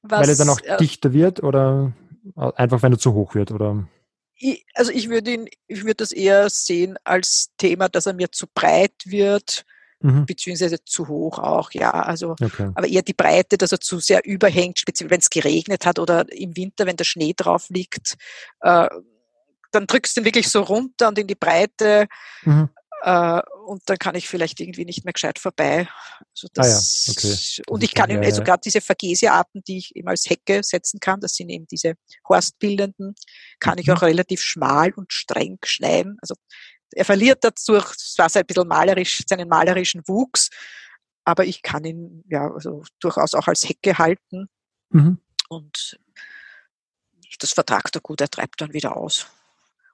Was, 0.01 0.21
Weil 0.21 0.29
er 0.29 0.35
dann 0.35 0.49
auch 0.49 0.59
äh, 0.61 0.77
dichter 0.77 1.13
wird 1.13 1.41
oder 1.43 1.93
einfach, 2.55 2.81
wenn 2.81 2.93
er 2.93 2.99
zu 2.99 3.13
hoch 3.13 3.35
wird? 3.35 3.51
Oder? 3.51 3.87
Ich, 4.35 4.65
also 4.73 4.91
ich 4.91 5.09
würde 5.09 5.31
ihn, 5.31 5.47
ich 5.67 5.83
würde 5.83 5.95
das 5.95 6.11
eher 6.11 6.49
sehen 6.49 6.97
als 7.03 7.51
Thema, 7.57 7.87
dass 7.87 8.07
er 8.07 8.13
mir 8.13 8.31
zu 8.31 8.47
breit 8.53 8.95
wird 9.05 9.65
mhm. 10.01 10.25
beziehungsweise 10.25 10.83
zu 10.83 11.07
hoch 11.07 11.39
auch, 11.39 11.71
ja. 11.71 11.91
Also, 11.91 12.35
okay. 12.41 12.71
aber 12.73 12.87
eher 12.87 13.01
die 13.01 13.13
Breite, 13.13 13.57
dass 13.57 13.71
er 13.71 13.79
zu 13.79 13.99
sehr 13.99 14.25
überhängt, 14.25 14.79
speziell 14.79 15.09
wenn 15.09 15.19
es 15.19 15.29
geregnet 15.29 15.85
hat 15.85 15.99
oder 15.99 16.25
im 16.31 16.55
Winter, 16.55 16.85
wenn 16.85 16.97
der 16.97 17.05
Schnee 17.05 17.33
drauf 17.35 17.69
liegt, 17.69 18.15
äh, 18.61 18.87
dann 19.71 19.87
drückst 19.87 20.15
du 20.15 20.21
ihn 20.21 20.25
wirklich 20.25 20.49
so 20.49 20.61
runter 20.61 21.07
und 21.07 21.17
in 21.17 21.27
die 21.27 21.35
Breite. 21.35 22.07
Mhm. 22.43 22.69
Äh, 23.03 23.41
und 23.65 23.81
dann 23.85 23.97
kann 23.97 24.15
ich 24.15 24.27
vielleicht 24.27 24.59
irgendwie 24.59 24.85
nicht 24.85 25.05
mehr 25.05 25.13
gescheit 25.13 25.39
vorbei. 25.39 25.87
Also 26.35 26.47
das, 26.53 27.07
ah 27.07 27.11
ja, 27.11 27.29
okay. 27.29 27.63
Und 27.67 27.83
ich 27.83 27.93
kann 27.93 28.09
ja, 28.11 28.19
also 28.19 28.43
gerade 28.43 28.61
diese 28.63 28.81
Vergesia-Arten, 28.81 29.63
die 29.67 29.77
ich 29.77 29.95
eben 29.95 30.07
als 30.07 30.29
Hecke 30.29 30.61
setzen 30.63 30.99
kann, 30.99 31.19
das 31.19 31.33
sind 31.33 31.49
eben 31.49 31.65
diese 31.67 31.95
horstbildenden, 32.27 33.15
kann 33.59 33.77
ich 33.77 33.87
mhm. 33.87 33.93
auch 33.93 34.01
relativ 34.03 34.41
schmal 34.41 34.91
und 34.93 35.13
streng 35.13 35.57
schneiden. 35.63 36.17
Also 36.21 36.35
er 36.93 37.05
verliert 37.05 37.43
dadurch 37.43 37.95
zwar 37.97 38.29
ein 38.33 38.45
bisschen 38.45 38.67
malerisch, 38.67 39.23
seinen 39.27 39.47
malerischen 39.47 40.01
Wuchs, 40.07 40.49
aber 41.23 41.45
ich 41.45 41.61
kann 41.61 41.83
ihn 41.83 42.23
ja 42.29 42.51
also 42.51 42.83
durchaus 42.99 43.33
auch 43.33 43.47
als 43.47 43.67
Hecke 43.67 43.97
halten. 43.97 44.49
Mhm. 44.89 45.19
Und 45.49 45.99
das 47.39 47.53
vertragt 47.53 47.95
er 47.95 48.01
gut, 48.01 48.21
er 48.21 48.29
treibt 48.29 48.61
dann 48.61 48.73
wieder 48.73 48.95
aus. 48.95 49.27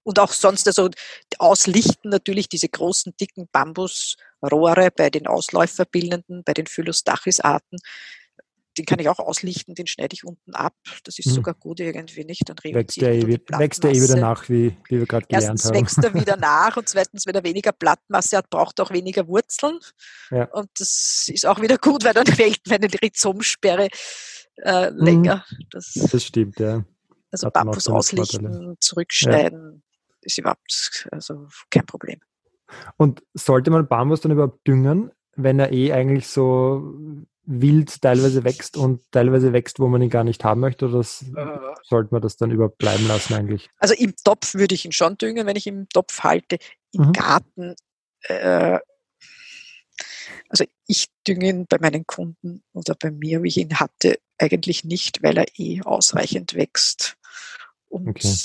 Und 0.03 0.19
auch 0.19 0.31
sonst, 0.31 0.67
also 0.67 0.89
auslichten 1.37 2.09
natürlich 2.09 2.47
diese 2.47 2.69
großen, 2.69 3.13
dicken 3.19 3.49
Bambusrohre 3.51 4.89
bei 4.95 5.09
den 5.09 5.27
Ausläuferbildenden, 5.27 6.43
bei 6.45 6.53
den 6.53 6.65
Phylostachys-Arten, 6.65 7.77
den 8.77 8.85
kann 8.85 8.99
ich 8.99 9.09
auch 9.09 9.19
auslichten, 9.19 9.75
den 9.75 9.87
schneide 9.87 10.13
ich 10.13 10.23
unten 10.23 10.53
ab. 10.53 10.75
Das 11.03 11.17
ist 11.19 11.25
hm. 11.25 11.33
sogar 11.33 11.53
gut 11.53 11.79
irgendwie 11.79 12.25
nicht. 12.25 12.47
Dann 12.47 12.57
wächst 12.63 13.01
der, 13.01 13.13
eh, 13.13 13.27
wächst 13.27 13.83
der 13.83 13.91
eh 13.91 14.01
wieder 14.01 14.17
nach, 14.17 14.47
wie, 14.49 14.77
wie 14.87 14.99
wir 14.99 15.05
gerade 15.05 15.25
gelernt 15.25 15.45
Erstens 15.45 15.65
haben. 15.65 15.75
wächst 15.75 16.03
er 16.03 16.13
wieder 16.13 16.37
nach 16.37 16.77
und 16.77 16.87
zweitens, 16.87 17.25
wenn 17.25 17.35
er 17.35 17.43
weniger 17.43 17.71
Blattmasse 17.71 18.37
hat, 18.37 18.49
braucht 18.49 18.79
er 18.79 18.85
auch 18.85 18.91
weniger 18.91 19.27
Wurzeln. 19.27 19.79
Ja. 20.31 20.45
Und 20.51 20.69
das 20.77 21.29
ist 21.33 21.45
auch 21.45 21.61
wieder 21.61 21.77
gut, 21.77 22.03
weil 22.03 22.13
dann 22.13 22.25
fällt 22.27 22.61
meine 22.67 22.87
Rhizomsperre 22.87 23.89
äh, 24.57 24.91
mhm. 24.91 24.97
länger. 24.97 25.45
Das, 25.71 25.93
das 25.93 26.23
stimmt, 26.23 26.59
ja. 26.59 26.83
Also 27.31 27.49
Bambus 27.49 27.89
auslichten, 27.89 28.77
zurückschneiden, 28.79 29.83
ja. 29.83 30.15
ist 30.21 30.37
überhaupt 30.37 31.07
also 31.11 31.47
kein 31.69 31.85
Problem. 31.85 32.19
Und 32.97 33.23
sollte 33.33 33.71
man 33.71 33.87
Bambus 33.87 34.21
dann 34.21 34.31
überhaupt 34.31 34.65
düngen, 34.67 35.11
wenn 35.35 35.59
er 35.59 35.71
eh 35.71 35.93
eigentlich 35.93 36.27
so 36.27 36.95
wild 37.47 38.01
teilweise 38.01 38.43
wächst 38.43 38.77
und 38.77 39.01
teilweise 39.11 39.53
wächst, 39.53 39.79
wo 39.79 39.87
man 39.87 40.01
ihn 40.01 40.09
gar 40.09 40.25
nicht 40.25 40.43
haben 40.43 40.59
möchte? 40.59 40.85
Oder 40.85 40.97
das, 40.97 41.25
sollte 41.83 42.13
man 42.13 42.21
das 42.21 42.37
dann 42.37 42.51
überhaupt 42.51 42.77
bleiben 42.77 43.07
lassen 43.07 43.33
eigentlich? 43.33 43.69
Also 43.77 43.95
im 43.95 44.13
Topf 44.23 44.53
würde 44.53 44.75
ich 44.75 44.85
ihn 44.85 44.91
schon 44.91 45.17
düngen, 45.17 45.47
wenn 45.47 45.55
ich 45.55 45.65
ihn 45.65 45.79
im 45.79 45.89
Topf 45.89 46.23
halte. 46.23 46.57
Im 46.91 47.07
mhm. 47.07 47.13
Garten, 47.13 47.75
äh, 48.23 48.79
also 50.49 50.65
ich 50.87 51.07
dünge 51.25 51.49
ihn 51.49 51.65
bei 51.67 51.77
meinen 51.79 52.05
Kunden 52.05 52.63
oder 52.73 52.95
bei 52.95 53.11
mir, 53.11 53.41
wie 53.43 53.47
ich 53.47 53.57
ihn 53.57 53.79
hatte, 53.79 54.19
eigentlich 54.37 54.83
nicht, 54.83 55.23
weil 55.23 55.37
er 55.37 55.45
eh 55.57 55.81
ausreichend 55.81 56.53
wächst. 56.53 57.17
Und 57.87 58.09
okay. 58.09 58.37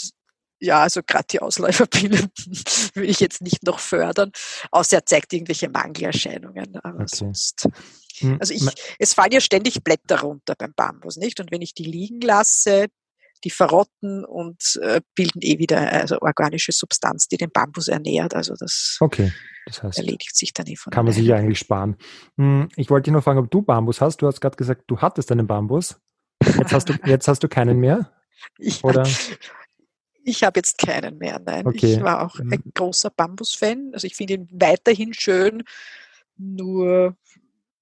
Ja, 0.63 0.83
also 0.83 1.01
gerade 1.05 1.27
die 1.31 1.41
Ausläuferbienen 1.41 2.31
würde 2.95 3.09
ich 3.09 3.21
jetzt 3.21 3.43
nicht 3.43 3.65
noch 3.65 3.81
fördern, 3.81 4.31
außer 4.71 4.99
er 4.99 5.07
zeigt 5.07 5.33
irgendwelche 5.33 5.69
Mangelerscheinungen. 5.69 6.77
Aber 6.83 7.01
okay. 7.01 7.07
sonst 7.09 7.69
hm, 8.19 8.37
also 8.41 8.55
ich, 8.55 8.65
es 8.99 9.15
fallen 9.15 9.33
ja 9.33 9.41
ständig 9.41 9.83
Blätter 9.83 10.21
runter 10.21 10.55
beim 10.57 10.73
Bambus, 10.75 11.17
nicht? 11.17 11.41
Und 11.41 11.51
wenn 11.51 11.63
ich 11.63 11.75
die 11.75 11.85
liegen 11.85 12.21
lasse, 12.21 12.87
die 13.45 13.51
verrotten 13.51 14.25
und 14.25 14.79
äh, 14.83 15.01
bilden 15.17 15.41
eh 15.43 15.59
wieder 15.59 15.93
also 15.93 16.21
organische 16.21 16.71
Substanz, 16.71 17.27
die 17.27 17.39
den 17.39 17.51
Bambus 17.51 17.89
ernährt. 17.89 18.35
Also 18.35 18.55
das, 18.57 18.99
okay. 19.01 19.33
das 19.67 19.83
heißt, 19.83 19.99
erledigt 19.99 20.37
sich 20.37 20.53
dann 20.53 20.67
eh 20.69 20.77
von 20.77 20.93
Kann 20.93 21.05
man 21.05 21.13
sich 21.13 21.25
ja 21.25 21.37
eigentlich 21.37 21.59
sparen. 21.59 21.97
Hm, 22.37 22.69
ich 22.77 22.89
wollte 22.89 23.07
dich 23.07 23.15
noch 23.15 23.25
fragen, 23.25 23.41
ob 23.41 23.51
du 23.51 23.63
Bambus 23.63 24.01
hast. 24.01 24.19
Du 24.19 24.29
hast 24.29 24.41
gerade 24.41 24.57
gesagt, 24.57 24.85
du 24.87 24.99
hattest 24.99 25.33
einen 25.33 25.49
Bambus. 25.49 25.97
Jetzt 26.45 26.73
hast 26.73 26.89
du, 26.89 26.95
jetzt 27.07 27.27
hast 27.27 27.43
du 27.43 27.49
keinen 27.49 27.81
mehr? 27.81 28.13
Ja, 28.59 28.75
Oder? 28.83 29.07
Ich 30.25 30.45
habe 30.45 30.59
jetzt 30.59 30.79
keinen 30.79 31.19
mehr, 31.19 31.41
nein. 31.45 31.67
Okay. 31.67 31.95
Ich 31.95 32.03
war 32.03 32.25
auch 32.25 32.39
ein 32.39 32.51
hm. 32.51 32.73
großer 32.75 33.11
Bambus-Fan. 33.11 33.91
Also 33.93 34.07
ich 34.07 34.15
finde 34.15 34.35
ihn 34.35 34.49
weiterhin 34.53 35.13
schön, 35.15 35.65
nur 36.37 37.17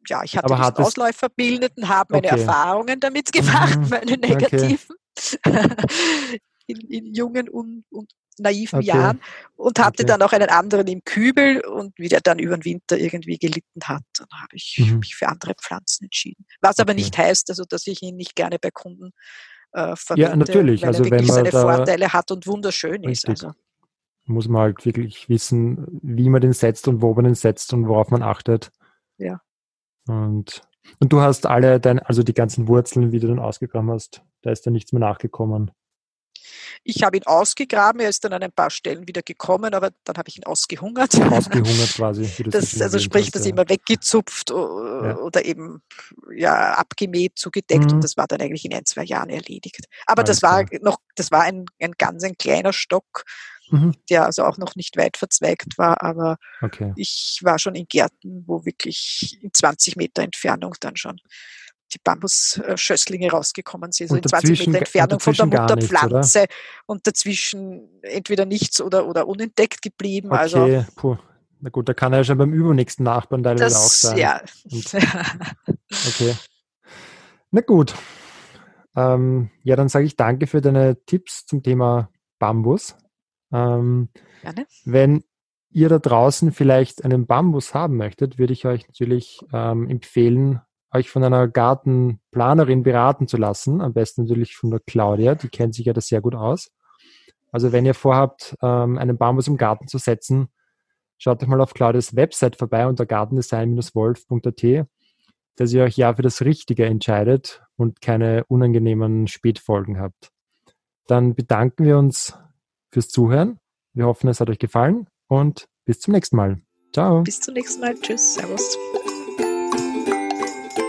ja, 0.07 0.23
ich 0.25 0.37
hatte 0.37 0.55
diesen 0.55 0.77
Ausläufer 0.77 1.29
bildeten, 1.29 1.89
habe 1.89 2.15
meine 2.15 2.27
okay. 2.27 2.41
Erfahrungen 2.41 3.01
damit 3.01 3.33
gemacht, 3.33 3.79
mhm. 3.79 3.89
meine 3.89 4.17
negativen, 4.17 4.97
okay. 5.45 5.69
in, 6.67 6.81
in, 6.89 7.15
jungen 7.15 7.49
und, 7.49 7.85
und 7.91 8.11
naiven 8.39 8.79
okay. 8.79 8.89
Jahren 8.89 9.21
und 9.57 9.79
hatte 9.79 10.05
dann 10.05 10.23
auch 10.23 10.33
einen 10.33 10.49
anderen 10.49 10.87
im 10.87 11.05
Kübel 11.05 11.61
und 11.61 11.99
wie 11.99 12.09
der 12.09 12.21
dann 12.21 12.39
über 12.39 12.57
den 12.57 12.65
Winter 12.65 12.99
irgendwie 12.99 13.39
gelitten 13.39 13.83
hat, 13.85 14.03
dann 14.19 14.29
habe 14.33 14.57
ich 14.57 14.79
mhm. 14.79 15.01
mich 15.01 15.15
für 15.15 15.29
andere 15.29 15.55
Pflanzen 15.55 16.05
entschieden. 16.05 16.47
Was 16.61 16.79
aber 16.79 16.95
nicht 16.95 17.17
heißt, 17.17 17.51
also 17.51 17.65
dass 17.65 17.87
ich 17.87 18.03
ihn 18.03 18.17
nicht 18.17 18.35
gerne 18.35 18.59
bei 18.59 18.71
Kunden 18.71 19.13
äh, 19.73 19.95
verwende, 19.97 20.31
ja, 20.31 20.37
natürlich. 20.37 20.83
weil 20.83 20.89
also 20.89 21.05
er 21.05 21.11
wirklich 21.11 21.33
seine 21.33 21.51
Vorteile 21.51 22.13
hat 22.13 22.31
und 22.31 22.47
wunderschön 22.47 23.05
richtig. 23.05 23.35
ist. 23.35 23.45
Also. 23.45 23.57
muss 24.27 24.49
man 24.49 24.63
halt 24.63 24.85
wirklich 24.85 25.29
wissen, 25.29 26.01
wie 26.03 26.29
man 26.29 26.41
den 26.41 26.53
setzt 26.53 26.89
und 26.89 27.03
wo 27.03 27.15
man 27.15 27.25
den 27.25 27.35
setzt 27.35 27.73
und 27.73 27.89
worauf 27.89 28.11
man 28.11 28.23
achtet. 28.23 28.71
Ja. 29.19 29.41
Und, 30.09 30.63
und 30.99 31.13
du 31.13 31.21
hast 31.21 31.47
alle 31.47 31.79
deine, 31.81 32.07
also 32.09 32.23
die 32.23 32.35
ganzen 32.35 32.69
Wurzeln, 32.69 33.13
wie 33.13 33.21
du 33.21 33.29
dann 33.29 33.39
ausgegraben 33.39 33.91
hast, 33.91 34.23
da 34.43 34.51
ist 34.51 34.67
dann 34.67 34.73
nichts 34.73 34.93
mehr 34.93 35.01
nachgekommen. 35.01 35.71
Ich 36.85 37.03
habe 37.03 37.17
ihn 37.17 37.27
ausgegraben, 37.27 38.01
er 38.01 38.09
ist 38.09 38.25
dann 38.25 38.33
an 38.33 38.43
ein 38.43 38.53
paar 38.53 38.71
Stellen 38.71 39.07
wieder 39.07 39.23
gekommen, 39.23 39.75
aber 39.75 39.91
dann 40.05 40.17
habe 40.17 40.29
ich 40.29 40.39
ihn 40.39 40.45
ausgehungert. 40.45 41.15
Ausgehungert 41.31 41.95
quasi. 41.95 42.29
Das, 42.47 42.81
also 42.81 42.99
sprich, 42.99 43.31
das 43.31 43.45
ja. 43.45 43.51
immer 43.51 43.69
weggezupft 43.69 44.51
oder 44.51 45.45
eben 45.45 45.83
ja, 46.35 46.75
abgemäht, 46.75 47.39
zugedeckt 47.39 47.87
mhm. 47.87 47.97
und 47.97 48.05
das 48.05 48.17
war 48.17 48.27
dann 48.27 48.41
eigentlich 48.41 48.65
in 48.65 48.75
ein, 48.75 48.85
zwei 48.85 49.05
Jahren 49.05 49.31
erledigt. 49.31 49.87
Aber 50.07 50.23
Alles 50.23 50.41
das 50.41 50.43
war 50.43 50.65
klar. 50.65 50.81
noch, 50.83 50.99
das 51.17 51.31
war 51.31 51.43
ein, 51.43 51.67
ein 51.81 51.93
ganz 51.99 52.25
ein 52.25 52.37
kleiner 52.37 52.73
Stock, 52.73 53.25
mhm. 53.71 53.95
der 54.09 54.27
also 54.27 54.45
auch 54.45 54.59
noch 54.59 54.77
nicht 54.77 54.97
weit 54.97 55.17
verzweigt 55.17 55.79
war, 55.79 56.03
aber 56.03 56.37
okay. 56.61 56.93
ich 56.97 57.41
war 57.43 57.59
schon 57.59 57.75
in 57.75 57.87
Gärten, 57.87 58.45
wo 58.47 58.65
wirklich 58.65 59.39
in 59.41 59.53
20 59.53 59.97
Meter 59.97 60.23
Entfernung 60.23 60.75
dann 60.81 60.97
schon 60.97 61.21
die 61.93 61.99
Bambusschösslinge 62.03 63.31
rausgekommen 63.31 63.93
sind, 63.93 64.09
so 64.09 64.17
in 64.17 64.23
20 64.23 64.67
Meter 64.67 64.79
Entfernung 64.81 65.21
von 65.21 65.35
der 65.35 65.47
Mutterpflanze 65.47 66.41
nichts, 66.41 66.55
und 66.87 67.07
dazwischen 67.07 67.89
entweder 68.03 68.45
nichts 68.45 68.81
oder, 68.81 69.07
oder 69.07 69.27
unentdeckt 69.27 69.83
geblieben. 69.83 70.29
Okay, 70.29 70.39
also, 70.39 70.85
puh. 70.97 71.17
Na 71.61 71.69
gut, 71.69 71.89
da 71.89 71.95
kann 71.95 72.13
er 72.13 72.21
ja 72.21 72.25
schon 72.25 72.39
beim 72.39 72.55
übernächsten 72.55 73.05
Nachbarn 73.05 73.43
teilweise 73.43 73.77
auch 73.77 73.91
sein. 73.91 74.17
Ja. 74.17 74.41
Und, 74.71 74.95
okay. 76.09 76.35
Na 77.51 77.61
gut. 77.61 77.95
Ähm, 78.97 79.51
ja, 79.63 79.77
dann 79.77 79.89
sage 79.89 80.07
ich 80.07 80.17
danke 80.17 80.47
für 80.47 80.61
deine 80.61 81.05
Tipps 81.05 81.45
zum 81.47 81.63
Thema 81.63 82.11
Bambus. 82.39 82.97
Ähm, 83.53 84.09
Gerne. 84.43 84.67
Wenn 84.85 85.23
ihr 85.71 85.89
da 85.89 85.99
draußen 85.99 86.53
vielleicht 86.53 87.05
einen 87.05 87.27
Bambus 87.27 87.75
haben 87.75 87.97
möchtet, 87.97 88.39
würde 88.39 88.53
ich 88.53 88.67
euch 88.67 88.89
natürlich 88.89 89.41
ähm, 89.53 89.89
empfehlen, 89.89 90.61
euch 90.93 91.11
von 91.11 91.23
einer 91.25 91.49
Gartenplanerin 91.49 92.83
beraten 92.83 93.29
zu 93.29 93.37
lassen. 93.37 93.81
Am 93.81 93.93
besten 93.93 94.23
natürlich 94.23 94.57
von 94.57 94.71
der 94.71 94.81
Claudia, 94.81 95.35
die 95.35 95.49
kennt 95.49 95.75
sich 95.75 95.87
ja 95.87 95.93
das 95.93 96.09
sehr 96.09 96.21
gut 96.21 96.35
aus. 96.35 96.71
Also 97.53 97.73
wenn 97.73 97.87
ihr 97.87 97.95
vorhabt, 97.95 98.57
ähm, 98.63 98.99
einen 98.99 99.19
Bambus 99.19 99.49
im 99.49 99.57
Garten 99.57 99.89
zu 99.89 99.99
setzen, 99.99 100.49
schaut 101.19 101.43
euch 101.43 101.49
mal 101.49 101.61
auf 101.61 101.75
Claudias 101.75 102.15
Website 102.17 102.57
vorbei 102.57 102.87
unter 102.87 103.07
gartendesign-wolf.at, 103.07 104.87
dass 105.57 105.73
ihr 105.73 105.83
euch 105.83 105.97
ja 105.97 106.15
für 106.15 106.23
das 106.23 106.43
Richtige 106.43 106.87
entscheidet 106.87 107.63
und 107.77 108.01
keine 108.01 108.45
unangenehmen 108.49 109.27
Spätfolgen 109.27 109.99
habt. 109.99 110.31
Dann 111.07 111.35
bedanken 111.35 111.85
wir 111.85 111.99
uns 111.99 112.39
fürs 112.91 113.09
Zuhören. 113.09 113.59
Wir 113.93 114.07
hoffen, 114.07 114.29
es 114.29 114.41
hat 114.41 114.49
euch 114.51 114.59
gefallen 114.59 115.09
und 115.27 115.67
bis 115.85 116.01
zum 116.01 116.13
nächsten 116.13 116.37
Mal. 116.37 116.63
Ciao. 116.93 117.23
Bis 117.23 117.41
zum 117.41 117.55
nächsten 117.55 117.81
Mal. 117.81 117.95
Tschüss. 117.97 118.35
Servus. 118.35 118.79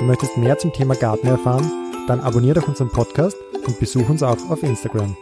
Du 0.02 0.08
möchtest 0.08 0.36
mehr 0.36 0.58
zum 0.58 0.74
Thema 0.74 0.96
Garten 0.96 1.28
erfahren? 1.28 1.70
Dann 2.08 2.22
abonniere 2.22 2.60
doch 2.60 2.68
unseren 2.68 2.90
Podcast 2.90 3.38
und 3.68 3.80
besuch 3.80 4.10
uns 4.10 4.24
auch 4.24 4.50
auf 4.50 4.64
Instagram. 4.64 5.16